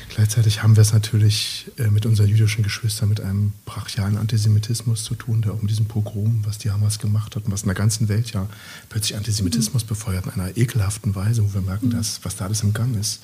Gleichzeitig 0.08 0.62
haben 0.62 0.76
wir 0.76 0.82
es 0.82 0.92
natürlich 0.92 1.70
äh, 1.78 1.88
mit 1.88 2.06
unseren 2.06 2.28
jüdischen 2.28 2.62
Geschwistern 2.62 3.08
mit 3.08 3.20
einem 3.20 3.52
brachialen 3.64 4.16
Antisemitismus 4.16 5.04
zu 5.04 5.14
tun, 5.14 5.42
der 5.42 5.52
auch 5.52 5.60
mit 5.60 5.70
diesem 5.70 5.86
Pogrom, 5.86 6.42
was 6.44 6.58
die 6.58 6.70
Hamas 6.70 6.98
gemacht 6.98 7.36
hat 7.36 7.44
und 7.44 7.52
was 7.52 7.62
in 7.62 7.68
der 7.68 7.74
ganzen 7.74 8.08
Welt 8.08 8.32
ja 8.32 8.48
plötzlich 8.88 9.16
Antisemitismus 9.16 9.84
mhm. 9.84 9.88
befeuert 9.88 10.26
in 10.26 10.32
einer 10.32 10.56
ekelhaften 10.56 11.14
Weise, 11.14 11.44
wo 11.44 11.54
wir 11.54 11.60
merken, 11.60 11.88
mhm. 11.88 11.92
dass, 11.92 12.20
was 12.24 12.36
da 12.36 12.46
alles 12.46 12.62
im 12.62 12.72
Gang 12.72 12.98
ist. 12.98 13.20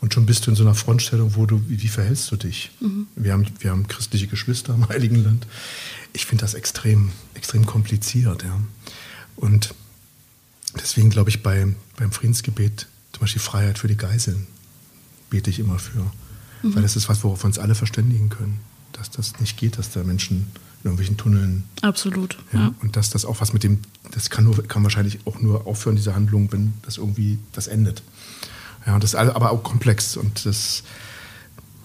Und 0.00 0.12
schon 0.12 0.26
bist 0.26 0.46
du 0.46 0.50
in 0.50 0.56
so 0.56 0.62
einer 0.62 0.74
Frontstellung, 0.74 1.36
wo 1.36 1.46
du, 1.46 1.62
wie, 1.68 1.82
wie 1.82 1.88
verhältst 1.88 2.30
du 2.30 2.36
dich? 2.36 2.70
Mhm. 2.80 3.06
Wir, 3.16 3.32
haben, 3.32 3.46
wir 3.60 3.70
haben 3.70 3.88
christliche 3.88 4.26
Geschwister 4.26 4.74
im 4.74 4.88
Heiligen 4.88 5.24
Land. 5.24 5.46
Ich 6.12 6.26
finde 6.26 6.42
das 6.42 6.54
extrem, 6.54 7.10
extrem 7.34 7.66
kompliziert. 7.66 8.42
Ja. 8.42 8.60
Und 9.36 9.74
deswegen 10.80 11.10
glaube 11.10 11.30
ich 11.30 11.42
bei, 11.42 11.66
beim 11.96 12.12
Friedensgebet, 12.12 12.86
zum 13.12 13.20
Beispiel 13.20 13.42
Freiheit 13.42 13.78
für 13.78 13.88
die 13.88 13.96
Geiseln, 13.96 14.46
bete 15.30 15.50
ich 15.50 15.58
immer 15.58 15.78
für. 15.78 16.10
Mhm. 16.62 16.74
Weil 16.74 16.82
das 16.82 16.96
ist 16.96 17.08
was, 17.08 17.22
worauf 17.24 17.42
wir 17.42 17.46
uns 17.46 17.58
alle 17.58 17.74
verständigen 17.74 18.28
können. 18.28 18.60
Dass 18.92 19.10
das 19.10 19.38
nicht 19.40 19.58
geht, 19.58 19.78
dass 19.78 19.90
da 19.90 20.02
Menschen 20.02 20.50
in 20.82 20.84
irgendwelchen 20.84 21.16
Tunneln. 21.16 21.64
Absolut. 21.82 22.38
Ja, 22.52 22.58
ja. 22.60 22.74
Und 22.80 22.96
dass 22.96 23.10
das 23.10 23.24
auch 23.24 23.40
was 23.40 23.52
mit 23.52 23.62
dem, 23.62 23.80
das 24.12 24.30
kann, 24.30 24.44
nur, 24.44 24.62
kann 24.66 24.82
wahrscheinlich 24.82 25.20
auch 25.26 25.40
nur 25.40 25.66
aufhören, 25.66 25.96
diese 25.96 26.14
Handlung, 26.14 26.52
wenn 26.52 26.74
das 26.82 26.96
irgendwie 26.96 27.38
das 27.52 27.66
endet. 27.66 28.02
Ja, 28.86 28.94
und 28.94 29.02
das 29.02 29.14
ist 29.14 29.16
aber 29.16 29.50
auch 29.50 29.62
komplex 29.62 30.16
und 30.16 30.46
das 30.46 30.84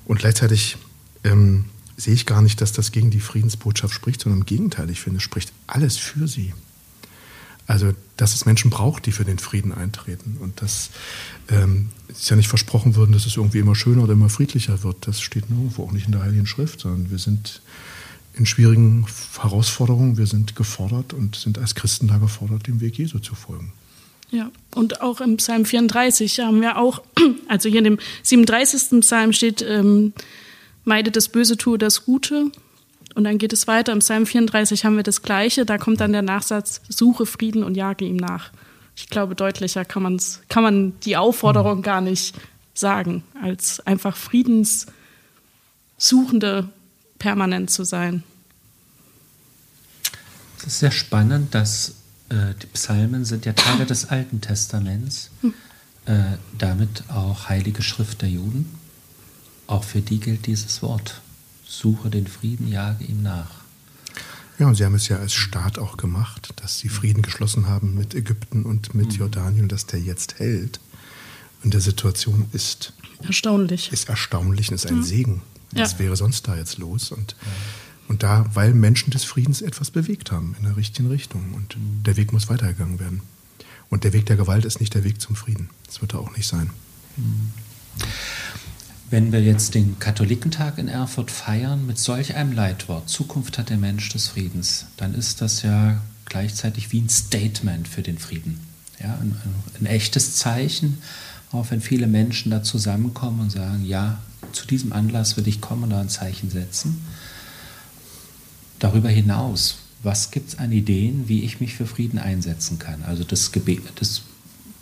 und 0.06 0.20
gleichzeitig 0.20 0.78
ähm, 1.24 1.66
sehe 1.98 2.14
ich 2.14 2.26
gar 2.26 2.42
nicht, 2.42 2.62
dass 2.62 2.72
das 2.74 2.92
gegen 2.92 3.12
die 3.12 3.20
Friedensbotschaft 3.20 3.94
spricht, 3.94 4.22
sondern 4.22 4.42
im 4.42 4.46
Gegenteil, 4.46 4.90
ich 4.90 5.02
finde, 5.02 5.18
es 5.18 5.24
spricht 5.24 5.54
alles 5.68 5.98
für 5.98 6.28
sie. 6.28 6.54
Also, 7.72 7.94
dass 8.18 8.34
es 8.34 8.46
Menschen 8.46 8.70
braucht, 8.70 9.06
die 9.06 9.14
für 9.14 9.24
den 9.24 9.40
Frieden 9.40 9.72
eintreten. 9.72 10.36
Und 10.42 10.62
dass 10.62 10.90
ähm, 11.48 11.88
es 12.10 12.28
ja 12.28 12.36
nicht 12.36 12.50
versprochen 12.50 12.98
würden, 12.98 13.14
dass 13.14 13.26
es 13.26 13.38
irgendwie 13.38 13.60
immer 13.60 13.76
schöner 13.76 14.04
oder 14.04 14.12
immer 14.12 14.28
friedlicher 14.28 14.84
wird. 14.84 15.08
Das 15.08 15.22
steht 15.22 15.50
nirgendwo, 15.50 15.86
auch 15.86 15.94
nicht 15.94 16.06
in 16.06 16.12
der 16.12 16.22
Heiligen 16.22 16.46
Schrift, 16.46 16.82
sondern 16.82 17.10
wir 17.10 17.18
sind 17.18 17.62
in 18.34 18.46
schwierigen 18.46 19.06
Herausforderungen, 19.40 20.18
wir 20.18 20.28
sind 20.28 20.58
gefordert 20.58 21.14
und 21.14 21.38
sind 21.38 21.60
als 21.60 21.74
Christen 21.74 22.10
da 22.10 22.18
gefordert, 22.18 22.68
dem 22.68 22.82
Weg 22.82 22.98
Jesu 22.98 23.20
zu 23.20 23.36
folgen. 23.36 23.72
Ja, 24.32 24.52
und 24.76 25.00
auch 25.00 25.22
im 25.22 25.38
Psalm 25.38 25.64
34 25.64 26.42
haben 26.42 26.60
wir 26.60 26.78
auch, 26.78 27.02
also 27.48 27.70
hier 27.70 27.78
in 27.78 27.86
dem 27.86 28.00
37. 28.24 29.00
Psalm 29.00 29.32
steht, 29.32 29.62
ähm, 29.62 30.12
meide 30.84 31.10
das 31.10 31.30
Böse, 31.30 31.56
tue 31.56 31.78
das 31.78 32.04
Gute. 32.04 32.52
Und 33.16 33.26
dann 33.26 33.38
geht 33.38 33.54
es 33.54 33.68
weiter. 33.68 33.92
Im 33.92 34.00
Psalm 34.00 34.26
34 34.26 34.86
haben 34.86 34.96
wir 34.96 35.04
das 35.04 35.22
Gleiche. 35.22 35.66
Da 35.66 35.78
kommt 35.78 36.02
dann 36.02 36.14
der 36.14 36.22
Nachsatz, 36.22 36.82
suche 36.88 37.26
Frieden 37.26 37.64
und 37.64 37.76
jage 37.76 38.06
ihm 38.06 38.16
nach. 38.16 38.52
Ich 38.96 39.10
glaube, 39.10 39.36
deutlicher 39.36 39.84
kann, 39.86 40.04
man's, 40.04 40.42
kann 40.50 40.64
man 40.64 41.00
die 41.02 41.18
Aufforderung 41.18 41.80
mhm. 41.80 41.84
gar 41.84 42.02
nicht 42.02 42.36
sagen, 42.74 43.24
als 43.42 43.80
einfach 43.82 44.16
Friedenssuchende 44.16 46.70
permanent 47.20 47.70
zu 47.70 47.84
sein. 47.84 48.24
Es 50.58 50.68
ist 50.68 50.80
sehr 50.80 50.92
spannend, 50.92 51.54
dass 51.56 51.96
äh, 52.30 52.54
die 52.62 52.68
Psalmen 52.68 53.26
sind 53.26 53.46
ja 53.46 53.52
Teile 53.54 53.86
des 53.86 54.10
Alten 54.10 54.42
Testaments, 54.42 55.32
hm. 55.42 55.54
äh, 56.06 56.38
damit 56.58 57.04
auch 57.10 57.50
heilige 57.50 57.82
Schrift 57.82 58.22
der 58.22 58.30
Juden. 58.30 58.70
Auch 59.68 59.84
für 59.84 60.00
die 60.02 60.20
gilt 60.20 60.48
dieses 60.48 60.82
Wort. 60.82 61.22
Suche 61.72 62.10
den 62.10 62.28
Frieden, 62.28 62.68
jage 62.68 63.06
ihm 63.06 63.24
nach. 63.24 63.62
Ja, 64.60 64.68
und 64.68 64.76
sie 64.76 64.86
haben 64.86 64.96
es 64.96 65.08
ja 65.08 65.18
als 65.18 65.34
Staat 65.34 65.80
auch 65.80 65.98
gemacht, 65.98 66.54
dass 66.58 66.78
sie 66.78 66.90
Frieden 66.90 67.22
geschlossen 67.22 67.68
haben 67.68 67.96
mit 67.96 68.14
Ägypten 68.14 68.64
und 68.64 68.94
mit 68.94 69.14
mhm. 69.14 69.20
Jordanien, 69.20 69.68
dass 69.70 69.86
der 69.86 70.00
jetzt 70.00 70.40
hält. 70.40 70.80
Und 71.64 71.74
der 71.74 71.82
Situation 71.82 72.46
ist 72.52 72.94
erstaunlich. 73.24 73.92
Ist 73.92 74.10
erstaunlich 74.10 74.70
und 74.70 74.76
ist 74.76 74.88
ein 74.88 74.98
mhm. 74.98 75.04
Segen. 75.04 75.42
Was 75.72 75.94
ja. 75.94 76.00
wäre 76.00 76.16
sonst 76.18 76.48
da 76.48 76.56
jetzt 76.58 76.78
los? 76.78 77.12
Und 77.12 77.36
ja. 77.42 77.48
Und 78.10 78.24
da, 78.24 78.46
weil 78.54 78.74
Menschen 78.74 79.12
des 79.12 79.24
Friedens 79.24 79.62
etwas 79.62 79.90
bewegt 79.90 80.34
haben 80.34 80.54
in 80.58 80.66
der 80.66 80.76
richtigen 80.76 81.08
Richtung. 81.08 81.54
Und 81.54 81.78
der 82.06 82.18
Weg 82.18 82.34
muss 82.34 82.50
weitergegangen 82.50 83.00
werden. 83.00 83.22
Und 83.90 84.04
der 84.04 84.12
Weg 84.12 84.26
der 84.26 84.36
Gewalt 84.36 84.66
ist 84.66 84.82
nicht 84.82 84.94
der 84.94 85.06
Weg 85.06 85.22
zum 85.22 85.38
Frieden. 85.38 85.70
Das 85.86 86.02
wird 86.02 86.14
er 86.14 86.20
auch 86.20 86.36
nicht 86.36 86.46
sein. 86.46 86.72
Wenn 89.12 89.32
wir 89.32 89.44
jetzt 89.44 89.76
den 89.76 90.00
Katholikentag 90.00 90.80
in 90.80 90.88
Erfurt 90.88 91.30
feiern 91.30 91.86
mit 91.86 92.00
solch 92.00 92.36
einem 92.36 92.54
Leitwort, 92.54 93.10
Zukunft 93.10 93.60
hat 93.60 93.70
der 93.70 93.78
Mensch 93.78 94.10
des 94.10 94.30
Friedens, 94.30 94.88
dann 94.98 95.14
ist 95.14 95.42
das 95.42 95.62
ja 95.62 96.02
gleichzeitig 96.26 96.92
wie 96.92 97.02
ein 97.02 97.10
Statement 97.10 97.88
für 97.88 98.02
den 98.02 98.18
Frieden. 98.18 98.60
Ja, 99.00 99.18
ein, 99.22 99.36
ein 99.80 99.86
echtes 99.86 100.38
Zeichen, 100.38 100.98
auch 101.52 101.70
wenn 101.70 101.82
viele 101.82 102.08
Menschen 102.08 102.52
da 102.52 102.64
zusammenkommen 102.64 103.42
und 103.42 103.52
sagen, 103.52 103.86
ja, 103.86 104.20
zu 104.54 104.66
diesem 104.66 104.94
Anlass 104.94 105.38
würde 105.38 105.50
ich 105.50 105.62
kommen 105.62 105.84
und 105.84 105.90
da 105.92 106.02
ein 106.02 106.10
Zeichen 106.10 106.50
setzen 106.50 107.02
darüber 108.82 109.10
hinaus, 109.10 109.78
was 110.04 110.32
gibt 110.32 110.50
es 110.50 110.60
an 110.60 110.72
Ideen, 110.72 111.28
wie 111.28 111.44
ich 111.44 111.60
mich 111.60 111.76
für 111.76 111.86
Frieden 111.86 112.18
einsetzen 112.18 112.80
kann? 112.80 113.04
Also 113.04 113.24
das 113.24 113.52
Gebet, 113.52 113.84
das 113.96 114.24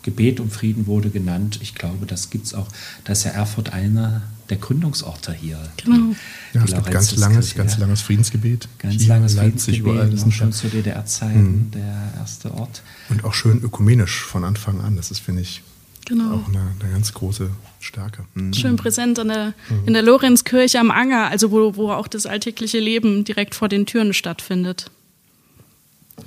Gebet 0.03 0.39
um 0.39 0.49
Frieden 0.49 0.87
wurde 0.87 1.09
genannt. 1.09 1.59
Ich 1.61 1.75
glaube, 1.75 2.05
das 2.05 2.29
gibt 2.29 2.45
es 2.45 2.53
auch. 2.53 2.67
Da 3.03 3.13
ist 3.13 3.23
ja 3.25 3.31
Erfurt 3.31 3.73
einer 3.73 4.21
der 4.49 4.57
Gründungsorte 4.57 5.33
hier. 5.33 5.59
Genau. 5.77 6.15
Ja, 6.53 6.63
es 6.63 6.73
gibt 6.73 6.89
ganz 6.89 7.15
langes, 7.17 7.53
ganz 7.53 7.77
langes 7.77 8.01
Friedensgebet. 8.01 8.67
Ganz 8.79 8.95
hier, 8.95 9.07
langes 9.07 9.35
Leipzig, 9.35 9.81
Friedensgebet, 9.81 10.13
überall. 10.13 10.31
schon 10.31 10.51
zu 10.53 10.67
DDR-Zeiten 10.67 11.67
mhm. 11.67 11.71
der 11.71 12.13
erste 12.17 12.53
Ort. 12.53 12.81
Und 13.09 13.23
auch 13.23 13.33
schön 13.33 13.61
ökumenisch 13.61 14.23
von 14.23 14.43
Anfang 14.43 14.81
an. 14.81 14.95
Das 14.95 15.11
ist, 15.11 15.19
finde 15.19 15.41
ich, 15.41 15.61
Genau. 16.05 16.37
Auch 16.37 16.47
eine, 16.47 16.75
eine, 16.79 16.91
ganz 16.91 17.13
große 17.13 17.51
Stärke. 17.79 18.25
Mhm. 18.33 18.53
Schön 18.53 18.77
präsent 18.77 19.19
in 19.19 19.27
der, 19.27 19.53
mhm. 19.69 19.87
in 19.87 19.93
der 19.93 20.01
Lorenzkirche 20.01 20.79
am 20.79 20.89
Anger, 20.89 21.27
also 21.27 21.51
wo, 21.51 21.75
wo 21.75 21.91
auch 21.91 22.07
das 22.07 22.25
alltägliche 22.25 22.79
Leben 22.79 23.25
direkt 23.25 23.53
vor 23.53 23.69
den 23.69 23.85
Türen 23.85 24.13
stattfindet. 24.13 24.89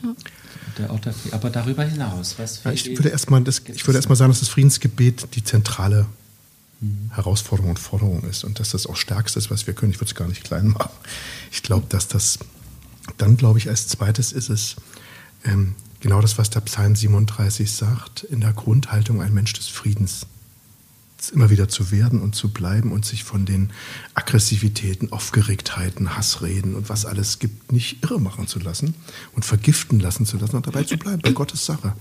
Ja. 0.02 0.14
Aber 1.30 1.50
darüber 1.50 1.85
hinaus, 1.85 2.38
was 2.38 2.62
ja, 2.64 2.72
ich, 2.72 2.87
würde 2.87 3.08
erstmal 3.08 3.42
das, 3.42 3.62
ich 3.66 3.87
würde 3.87 3.98
erstmal 3.98 4.16
sagen, 4.16 4.30
dass 4.30 4.40
das 4.40 4.48
Friedensgebet 4.48 5.35
die 5.35 5.44
zentrale 5.44 6.06
mhm. 6.80 7.11
Herausforderung 7.12 7.70
und 7.70 7.78
Forderung 7.78 8.22
ist 8.28 8.44
und 8.44 8.61
dass 8.61 8.70
das 8.70 8.87
auch 8.87 8.96
Stärkste 8.96 9.38
ist, 9.38 9.50
was 9.50 9.66
wir 9.66 9.74
können. 9.74 9.92
Ich 9.92 9.98
würde 9.98 10.11
es 10.11 10.14
gar 10.14 10.28
nicht 10.28 10.44
klein 10.44 10.68
machen. 10.68 10.90
Ich 11.50 11.62
glaube, 11.62 11.87
dass 11.88 12.08
das 12.08 12.38
dann, 13.16 13.37
glaube 13.37 13.58
ich, 13.58 13.68
als 13.68 13.88
zweites 13.88 14.32
ist 14.32 14.48
es, 14.48 14.76
ähm, 15.44 15.74
genau 16.00 16.20
das, 16.20 16.38
was 16.38 16.50
der 16.50 16.61
Psalm 16.61 16.94
37 16.94 17.70
sagt, 17.70 18.24
in 18.24 18.40
der 18.40 18.52
Grundhaltung 18.52 19.22
ein 19.22 19.35
Mensch 19.35 19.52
des 19.52 19.68
Friedens 19.68 20.26
immer 21.30 21.50
wieder 21.50 21.68
zu 21.68 21.90
werden 21.90 22.20
und 22.20 22.35
zu 22.35 22.52
bleiben 22.52 22.92
und 22.92 23.04
sich 23.04 23.24
von 23.24 23.44
den 23.44 23.70
Aggressivitäten, 24.14 25.12
Aufgeregtheiten, 25.12 26.16
Hassreden 26.16 26.74
und 26.74 26.88
was 26.88 27.06
alles 27.06 27.38
gibt, 27.38 27.72
nicht 27.72 28.02
irre 28.02 28.20
machen 28.20 28.46
zu 28.46 28.58
lassen 28.58 28.94
und 29.35 29.44
vergiften 29.44 30.00
lassen 30.00 30.26
zu 30.26 30.37
lassen 30.37 30.56
und 30.56 30.66
dabei 30.66 30.85
zu 30.85 30.96
bleiben, 30.96 31.22
bei 31.22 31.32
Gottes 31.32 31.64
Sache. 31.64 31.94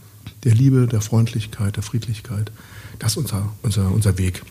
Der 0.43 0.53
Liebe, 0.53 0.87
der 0.87 1.01
Freundlichkeit, 1.01 1.75
der 1.75 1.83
Friedlichkeit. 1.83 2.51
Das 2.99 3.13
ist 3.13 3.17
unser, 3.17 3.51
unser, 3.61 3.91
unser 3.91 4.17
Weg. 4.17 4.43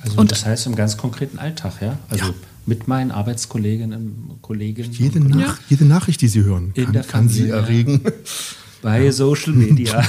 Also 0.00 0.18
und 0.18 0.30
das 0.30 0.44
heißt 0.44 0.66
im 0.66 0.76
ganz 0.76 0.96
konkreten 0.96 1.38
Alltag, 1.38 1.80
ja? 1.80 1.98
Also 2.08 2.26
ja. 2.26 2.34
mit 2.66 2.86
meinen 2.86 3.10
Arbeitskolleginnen 3.10 4.26
und 4.28 4.42
Kollegen. 4.42 4.92
Jede, 4.92 5.20
Nach 5.20 5.58
ja. 5.58 5.58
jede 5.68 5.84
Nachricht, 5.84 6.20
die 6.20 6.28
Sie 6.28 6.42
hören, 6.44 6.72
kann, 6.74 7.06
kann 7.06 7.28
Sie 7.28 7.48
erregen 7.48 8.00
bei 8.82 9.04
ja. 9.04 9.12
Social 9.12 9.52
Media. 9.52 10.02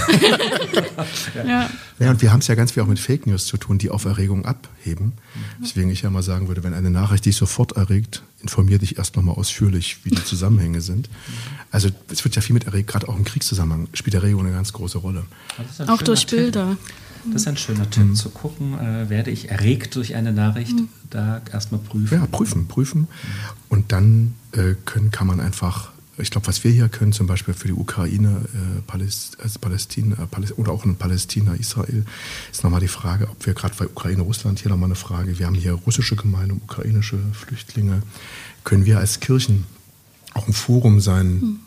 ja. 1.36 1.70
ja, 2.00 2.10
und 2.12 2.22
wir 2.22 2.32
haben 2.32 2.40
es 2.40 2.48
ja 2.48 2.56
ganz 2.56 2.72
viel 2.72 2.84
auch 2.84 2.88
mit 2.88 3.00
Fake 3.00 3.28
News 3.28 3.46
zu 3.46 3.58
tun, 3.58 3.78
die 3.78 3.90
auf 3.90 4.06
Erregung 4.06 4.46
abheben. 4.46 5.14
Deswegen 5.62 5.90
ich 5.90 6.02
ja 6.02 6.10
mal 6.10 6.24
sagen 6.24 6.48
würde, 6.48 6.64
wenn 6.64 6.74
eine 6.74 6.90
Nachricht 6.90 7.26
dich 7.26 7.36
sofort 7.36 7.74
erregt, 7.74 8.24
informier 8.42 8.78
dich 8.78 8.98
erst 8.98 9.16
nochmal 9.16 9.36
ausführlich, 9.36 9.98
wie 10.04 10.10
die 10.12 10.24
Zusammenhänge 10.24 10.82
sind. 10.82 11.10
Also 11.72 11.90
es 12.12 12.24
wird 12.24 12.36
ja 12.36 12.42
viel 12.42 12.54
mit 12.54 12.66
Erregung, 12.66 12.88
gerade 12.88 13.10
auch 13.10 13.18
im 13.18 13.26
Kriegszusammenhang 13.26 13.88
spielt 13.94 14.14
Erregung 14.14 14.46
eine 14.46 14.54
ganz 14.54 14.74
große 14.74 14.98
Rolle. 14.98 15.24
Auch 15.88 16.02
durch 16.02 16.26
Tipp. 16.26 16.40
Bilder. 16.40 16.78
Das 17.26 17.42
ist 17.42 17.48
ein 17.48 17.58
schöner 17.58 17.90
Tipp, 17.90 18.06
mhm. 18.06 18.16
zu 18.16 18.30
gucken, 18.30 18.80
äh, 18.80 19.10
werde 19.10 19.30
ich 19.30 19.50
erregt 19.50 19.96
durch 19.96 20.16
eine 20.16 20.32
Nachricht, 20.32 20.74
mhm. 20.74 20.90
da 21.10 21.42
erstmal 21.52 21.82
prüfen. 21.82 22.14
Ja, 22.14 22.26
prüfen, 22.26 22.68
prüfen. 22.68 23.08
Und 23.68 23.92
dann 23.92 24.36
äh, 24.54 24.76
können, 24.86 25.12
kann 25.12 25.28
man 25.28 25.40
einfach 25.40 25.92
ich 26.20 26.32
glaube, 26.32 26.48
was 26.48 26.64
wir 26.64 26.72
hier 26.72 26.90
können, 26.90 27.14
zum 27.14 27.28
Beispiel 27.28 27.54
für 27.54 27.68
die 27.68 27.74
Ukraine, 27.74 28.42
äh, 28.54 28.82
Paläst, 28.82 29.40
also 29.40 29.60
Palästina 29.60 30.24
äh, 30.24 30.28
Paläst 30.28 30.58
oder 30.58 30.72
auch 30.72 30.86
in 30.86 30.96
Palästina, 30.96 31.54
Israel, 31.54 32.06
ist 32.52 32.64
nochmal 32.64 32.82
die 32.82 32.88
Frage, 32.88 33.30
ob 33.30 33.46
wir 33.46 33.54
gerade 33.54 33.76
bei 33.78 33.86
Ukraine, 33.86 34.22
Russland 34.22 34.60
hier 34.60 34.70
nochmal 34.70 34.88
eine 34.88 34.96
Frage, 34.96 35.40
wir 35.40 35.46
haben 35.46 35.56
hier 35.56 35.74
russische 35.74 36.16
Gemeinde, 36.16 36.56
ukrainische 36.56 37.18
Flüchtlinge, 37.34 38.04
können 38.64 38.86
wir 38.86 39.00
als 39.00 39.20
Kirchen 39.20 39.66
auch 40.34 40.48
ein 40.48 40.54
Forum 40.54 41.00
sein, 41.00 41.42
hm. 41.42 41.60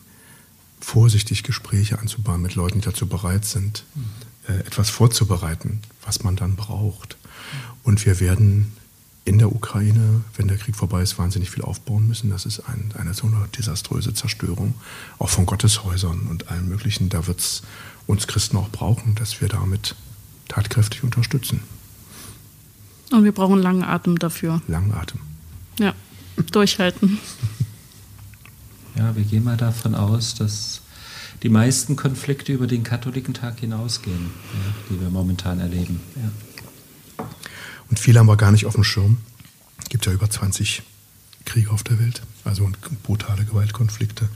vorsichtig 0.80 1.42
Gespräche 1.42 1.98
anzubahnen 1.98 2.42
mit 2.42 2.54
Leuten, 2.54 2.80
die 2.80 2.84
dazu 2.84 3.06
bereit 3.06 3.44
sind, 3.44 3.84
hm. 3.94 4.54
äh, 4.54 4.60
etwas 4.60 4.90
vorzubereiten, 4.90 5.80
was 6.04 6.22
man 6.22 6.36
dann 6.36 6.56
braucht. 6.56 7.16
Und 7.84 8.04
wir 8.06 8.20
werden 8.20 8.72
in 9.24 9.38
der 9.38 9.54
Ukraine, 9.54 10.22
wenn 10.36 10.48
der 10.48 10.56
Krieg 10.56 10.74
vorbei 10.74 11.02
ist, 11.02 11.18
wahnsinnig 11.18 11.50
viel 11.50 11.62
aufbauen 11.62 12.08
müssen. 12.08 12.30
Das 12.30 12.44
ist 12.44 12.60
ein, 12.60 12.90
eine 12.98 13.14
so 13.14 13.26
eine 13.26 13.46
desaströse 13.56 14.14
Zerstörung, 14.14 14.74
auch 15.18 15.28
von 15.28 15.46
Gotteshäusern 15.46 16.26
und 16.28 16.48
allem 16.50 16.68
Möglichen. 16.68 17.08
Da 17.08 17.26
wird 17.26 17.38
es 17.38 17.62
uns 18.06 18.26
Christen 18.26 18.56
auch 18.56 18.70
brauchen, 18.70 19.14
dass 19.14 19.40
wir 19.40 19.48
damit 19.48 19.94
tatkräftig 20.48 21.04
unterstützen. 21.04 21.60
Und 23.12 23.24
wir 23.24 23.32
brauchen 23.32 23.60
langen 23.60 23.84
Atem 23.84 24.18
dafür. 24.18 24.60
Langen 24.66 24.92
Atem. 24.92 25.20
Ja, 25.78 25.94
durchhalten. 26.50 27.18
Ja, 28.94 29.16
wir 29.16 29.24
gehen 29.24 29.44
mal 29.44 29.56
davon 29.56 29.94
aus, 29.94 30.34
dass 30.34 30.82
die 31.42 31.48
meisten 31.48 31.96
Konflikte 31.96 32.52
über 32.52 32.66
den 32.66 32.82
Katholikentag 32.82 33.60
hinausgehen, 33.60 34.30
ja, 34.52 34.74
die 34.90 35.00
wir 35.00 35.08
momentan 35.08 35.60
erleben. 35.60 35.98
Ja. 36.14 36.30
Und 37.92 37.98
viele 37.98 38.20
haben 38.20 38.26
wir 38.26 38.38
gar 38.38 38.52
nicht 38.52 38.64
auf 38.64 38.72
dem 38.72 38.84
Schirm. 38.84 39.18
Es 39.76 39.90
gibt 39.90 40.06
ja 40.06 40.12
über 40.12 40.30
20 40.30 40.82
Kriege 41.44 41.70
auf 41.70 41.82
der 41.82 41.98
Welt, 41.98 42.22
also 42.42 42.66
brutale 43.02 43.44
Gewaltkonflikte. 43.44 44.30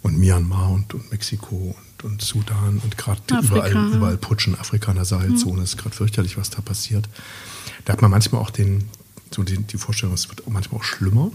Und 0.00 0.18
Myanmar 0.18 0.70
und, 0.70 0.94
und 0.94 1.10
Mexiko 1.10 1.76
und, 1.76 2.04
und, 2.04 2.22
Sudan 2.22 2.80
und 2.82 2.96
gerade 2.96 3.20
überall, 3.28 3.72
überall 3.92 4.16
Putschen, 4.16 4.58
Afrika 4.58 4.92
in 4.92 4.96
der 4.96 5.04
Sahelzone, 5.04 5.58
mhm. 5.58 5.64
ist 5.64 5.76
gerade 5.76 5.94
fürchterlich, 5.94 6.38
was 6.38 6.48
da 6.48 6.62
passiert. 6.62 7.06
Da 7.84 7.92
hat 7.92 8.00
man 8.00 8.10
manchmal 8.10 8.40
auch 8.40 8.48
den, 8.48 8.88
so 9.30 9.42
die, 9.42 9.58
die 9.58 9.76
Vorstellung, 9.76 10.14
es 10.14 10.30
wird 10.30 10.48
manchmal 10.48 10.80
auch 10.80 10.84
schlimmer 10.84 11.30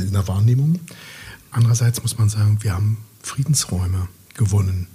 in 0.00 0.12
der 0.12 0.26
Wahrnehmung. 0.26 0.80
Andererseits 1.52 2.02
muss 2.02 2.18
man 2.18 2.28
sagen, 2.28 2.64
wir 2.64 2.74
haben 2.74 2.96
Friedensräume 3.22 4.08
gewonnen. 4.34 4.88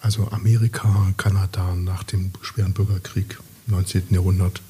Also 0.00 0.28
Amerika, 0.32 1.14
Kanada 1.18 1.76
nach 1.76 2.02
dem 2.02 2.32
schweren 2.40 2.72
Bürgerkrieg 2.72 3.38
im 3.68 3.74
19. 3.74 4.06
Jahrhundert. 4.10 4.60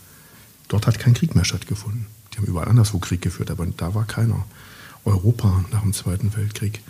Dort 0.72 0.86
hat 0.86 0.98
kein 0.98 1.12
Krieg 1.12 1.34
mehr 1.34 1.44
stattgefunden. 1.44 2.06
Die 2.32 2.38
haben 2.38 2.46
überall 2.46 2.68
anderswo 2.68 2.98
Krieg 2.98 3.20
geführt, 3.20 3.50
aber 3.50 3.66
da 3.66 3.94
war 3.94 4.06
keiner. 4.06 4.46
Europa 5.04 5.66
nach 5.70 5.82
dem 5.82 5.92
Zweiten 5.92 6.34
Weltkrieg. 6.34 6.80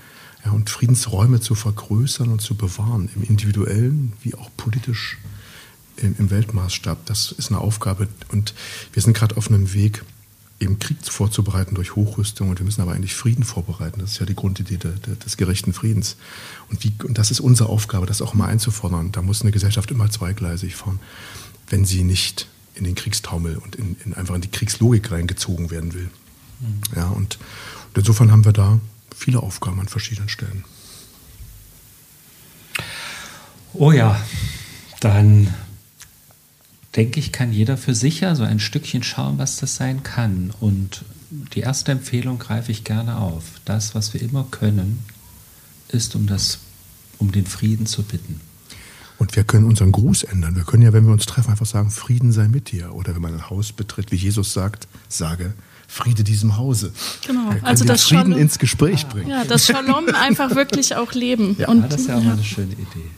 Ja, 0.44 0.52
und 0.52 0.70
Friedensräume 0.70 1.40
zu 1.40 1.56
vergrößern 1.56 2.28
und 2.28 2.40
zu 2.40 2.54
bewahren, 2.54 3.10
im 3.16 3.24
individuellen 3.24 4.12
wie 4.22 4.36
auch 4.36 4.50
politisch 4.56 5.18
im, 5.96 6.30
Weltmaßstab, 6.30 7.06
das 7.06 7.32
ist 7.32 7.50
eine 7.50 7.60
Aufgabe. 7.60 8.06
Und 8.30 8.54
wir 8.92 9.02
sind 9.02 9.14
gerade 9.16 9.36
auf 9.36 9.48
einem 9.48 9.74
Weg, 9.74 10.04
eben 10.60 10.78
Krieg 10.78 10.98
vorzubereiten 11.02 11.74
durch 11.74 11.96
Hochrüstung 11.96 12.50
und 12.50 12.60
wir 12.60 12.64
müssen 12.64 12.82
aber 12.82 12.92
eigentlich 12.92 13.16
Frieden 13.16 13.42
vorbereiten. 13.42 13.98
Das 13.98 14.12
ist 14.12 14.20
ja 14.20 14.26
die 14.26 14.36
Grundidee 14.36 14.76
de, 14.76 14.92
de, 14.92 15.16
des 15.16 15.36
gerechten 15.36 15.72
Friedens. 15.72 16.16
Und, 16.70 16.84
wie, 16.84 16.92
und 17.02 17.18
das 17.18 17.32
ist 17.32 17.40
unsere 17.40 17.68
Aufgabe, 17.68 18.06
das 18.06 18.22
auch 18.22 18.34
mal 18.34 18.46
einzufordern. 18.46 19.10
Da 19.10 19.22
muss 19.22 19.42
eine 19.42 19.50
Gesellschaft 19.50 19.90
immer 19.90 20.08
zweigleisig 20.08 20.76
fahren, 20.76 21.00
wenn 21.68 21.84
sie 21.84 22.04
nicht 22.04 22.46
in 22.74 22.84
den 22.84 22.94
Kriegstaumel 22.94 23.56
und 23.56 23.76
in, 23.76 23.96
in 24.04 24.14
einfach 24.14 24.34
in 24.34 24.40
die 24.40 24.50
Kriegslogik 24.50 25.10
reingezogen 25.10 25.70
werden 25.70 25.94
will. 25.94 26.10
Mhm. 26.60 26.80
Ja, 26.96 27.08
und, 27.08 27.38
und 27.88 27.98
insofern 27.98 28.30
haben 28.30 28.44
wir 28.44 28.52
da 28.52 28.80
viele 29.14 29.40
Aufgaben 29.40 29.80
an 29.80 29.88
verschiedenen 29.88 30.28
Stellen. 30.28 30.64
Oh 33.74 33.92
ja, 33.92 34.20
dann 35.00 35.52
denke 36.96 37.20
ich, 37.20 37.32
kann 37.32 37.52
jeder 37.52 37.76
für 37.76 37.94
sich 37.94 38.20
ja 38.20 38.34
so 38.34 38.42
ein 38.42 38.60
Stückchen 38.60 39.02
schauen, 39.02 39.38
was 39.38 39.56
das 39.56 39.76
sein 39.76 40.02
kann. 40.02 40.52
Und 40.60 41.04
die 41.54 41.60
erste 41.60 41.92
Empfehlung 41.92 42.38
greife 42.38 42.70
ich 42.70 42.84
gerne 42.84 43.18
auf. 43.18 43.44
Das, 43.64 43.94
was 43.94 44.12
wir 44.12 44.20
immer 44.20 44.46
können, 44.50 45.04
ist, 45.88 46.14
um, 46.14 46.26
das, 46.26 46.58
um 47.18 47.32
den 47.32 47.46
Frieden 47.46 47.86
zu 47.86 48.02
bitten. 48.02 48.40
Und 49.22 49.36
wir 49.36 49.44
können 49.44 49.66
unseren 49.66 49.92
Gruß 49.92 50.24
ändern. 50.24 50.56
Wir 50.56 50.64
können 50.64 50.82
ja, 50.82 50.92
wenn 50.92 51.06
wir 51.06 51.12
uns 51.12 51.26
treffen, 51.26 51.52
einfach 51.52 51.64
sagen, 51.64 51.92
Frieden 51.92 52.32
sei 52.32 52.48
mit 52.48 52.72
dir. 52.72 52.92
Oder 52.92 53.14
wenn 53.14 53.22
man 53.22 53.32
ein 53.32 53.50
Haus 53.50 53.70
betritt, 53.70 54.10
wie 54.10 54.16
Jesus 54.16 54.52
sagt, 54.52 54.88
sage, 55.08 55.52
Friede 55.86 56.24
diesem 56.24 56.56
Hause. 56.56 56.92
Genau, 57.24 57.50
also 57.62 57.84
das 57.84 58.02
Frieden 58.02 58.32
Shalom, 58.32 58.38
ins 58.40 58.58
Gespräch 58.58 59.06
bringen. 59.06 59.30
Ja, 59.30 59.44
das 59.44 59.64
Shalom 59.64 60.06
einfach 60.12 60.56
wirklich 60.56 60.96
auch 60.96 61.12
leben. 61.12 61.54
Ja, 61.56 61.68
Und, 61.68 61.92
das 61.92 62.00
ist 62.00 62.08
ja 62.08 62.18
auch 62.18 62.24
ja. 62.24 62.32
eine 62.32 62.42
schöne 62.42 62.72
Idee. 62.72 63.10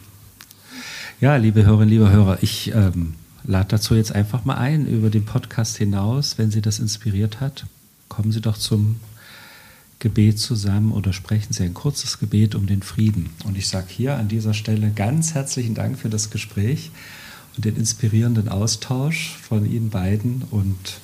Ja, 1.23 1.37
liebe 1.37 1.65
Hörerinnen, 1.65 1.89
liebe 1.89 2.11
Hörer, 2.11 2.37
ich 2.43 2.71
ähm, 2.75 3.15
lade 3.45 3.69
dazu 3.71 3.95
jetzt 3.95 4.15
einfach 4.15 4.45
mal 4.45 4.57
ein 4.57 4.87
über 4.87 5.09
den 5.09 5.25
Podcast 5.25 5.79
hinaus. 5.79 6.37
Wenn 6.37 6.51
Sie 6.51 6.61
das 6.61 6.81
inspiriert 6.81 7.41
hat, 7.41 7.65
kommen 8.11 8.31
Sie 8.31 8.43
doch 8.43 8.59
zum 8.59 9.01
Gebet 10.05 10.39
zusammen 10.39 10.93
oder 10.93 11.15
sprechen 11.15 11.55
Sie 11.55 11.63
ein 11.63 11.73
kurzes 11.73 12.19
Gebet 12.19 12.55
um 12.55 12.67
den 12.67 12.83
Frieden. 12.83 13.31
Und 13.47 13.57
ich 13.57 13.69
sage 13.69 13.87
hier 13.89 14.19
an 14.19 14.29
dieser 14.29 14.53
Stelle 14.53 14.91
ganz 14.95 15.33
herzlichen 15.33 15.75
Dank 15.75 15.99
für 15.99 16.11
das 16.11 16.29
Gespräch 16.29 16.91
und 17.57 17.65
den 17.65 17.77
inspirierenden 17.77 18.51
Austausch 18.51 19.35
von 19.41 19.65
Ihnen 19.65 19.89
beiden 19.89 20.43
und 20.51 21.01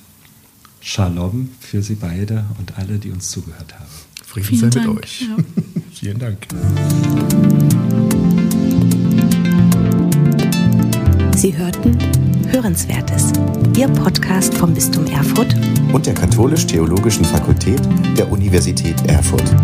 Shalom 0.81 1.49
für 1.59 1.81
Sie 1.81 1.95
beide 1.95 2.45
und 2.59 2.77
alle, 2.77 2.99
die 2.99 3.09
uns 3.09 3.31
zugehört 3.31 3.73
haben. 3.73 3.89
Frieden 4.23 4.71
sei 4.71 4.81
mit 4.81 5.03
euch. 5.03 5.21
Ja. 5.21 5.37
Vielen 5.91 6.19
Dank. 6.19 6.47
Sie 11.35 11.57
hörten 11.57 12.20
Hörenswertes, 12.51 13.31
Ihr 13.77 13.87
Podcast 13.87 14.53
vom 14.53 14.73
Bistum 14.73 15.05
Erfurt 15.07 15.55
und 15.93 16.05
der 16.05 16.13
Katholisch-Theologischen 16.13 17.23
Fakultät 17.23 17.79
der 18.17 18.29
Universität 18.29 18.95
Erfurt. 19.07 19.55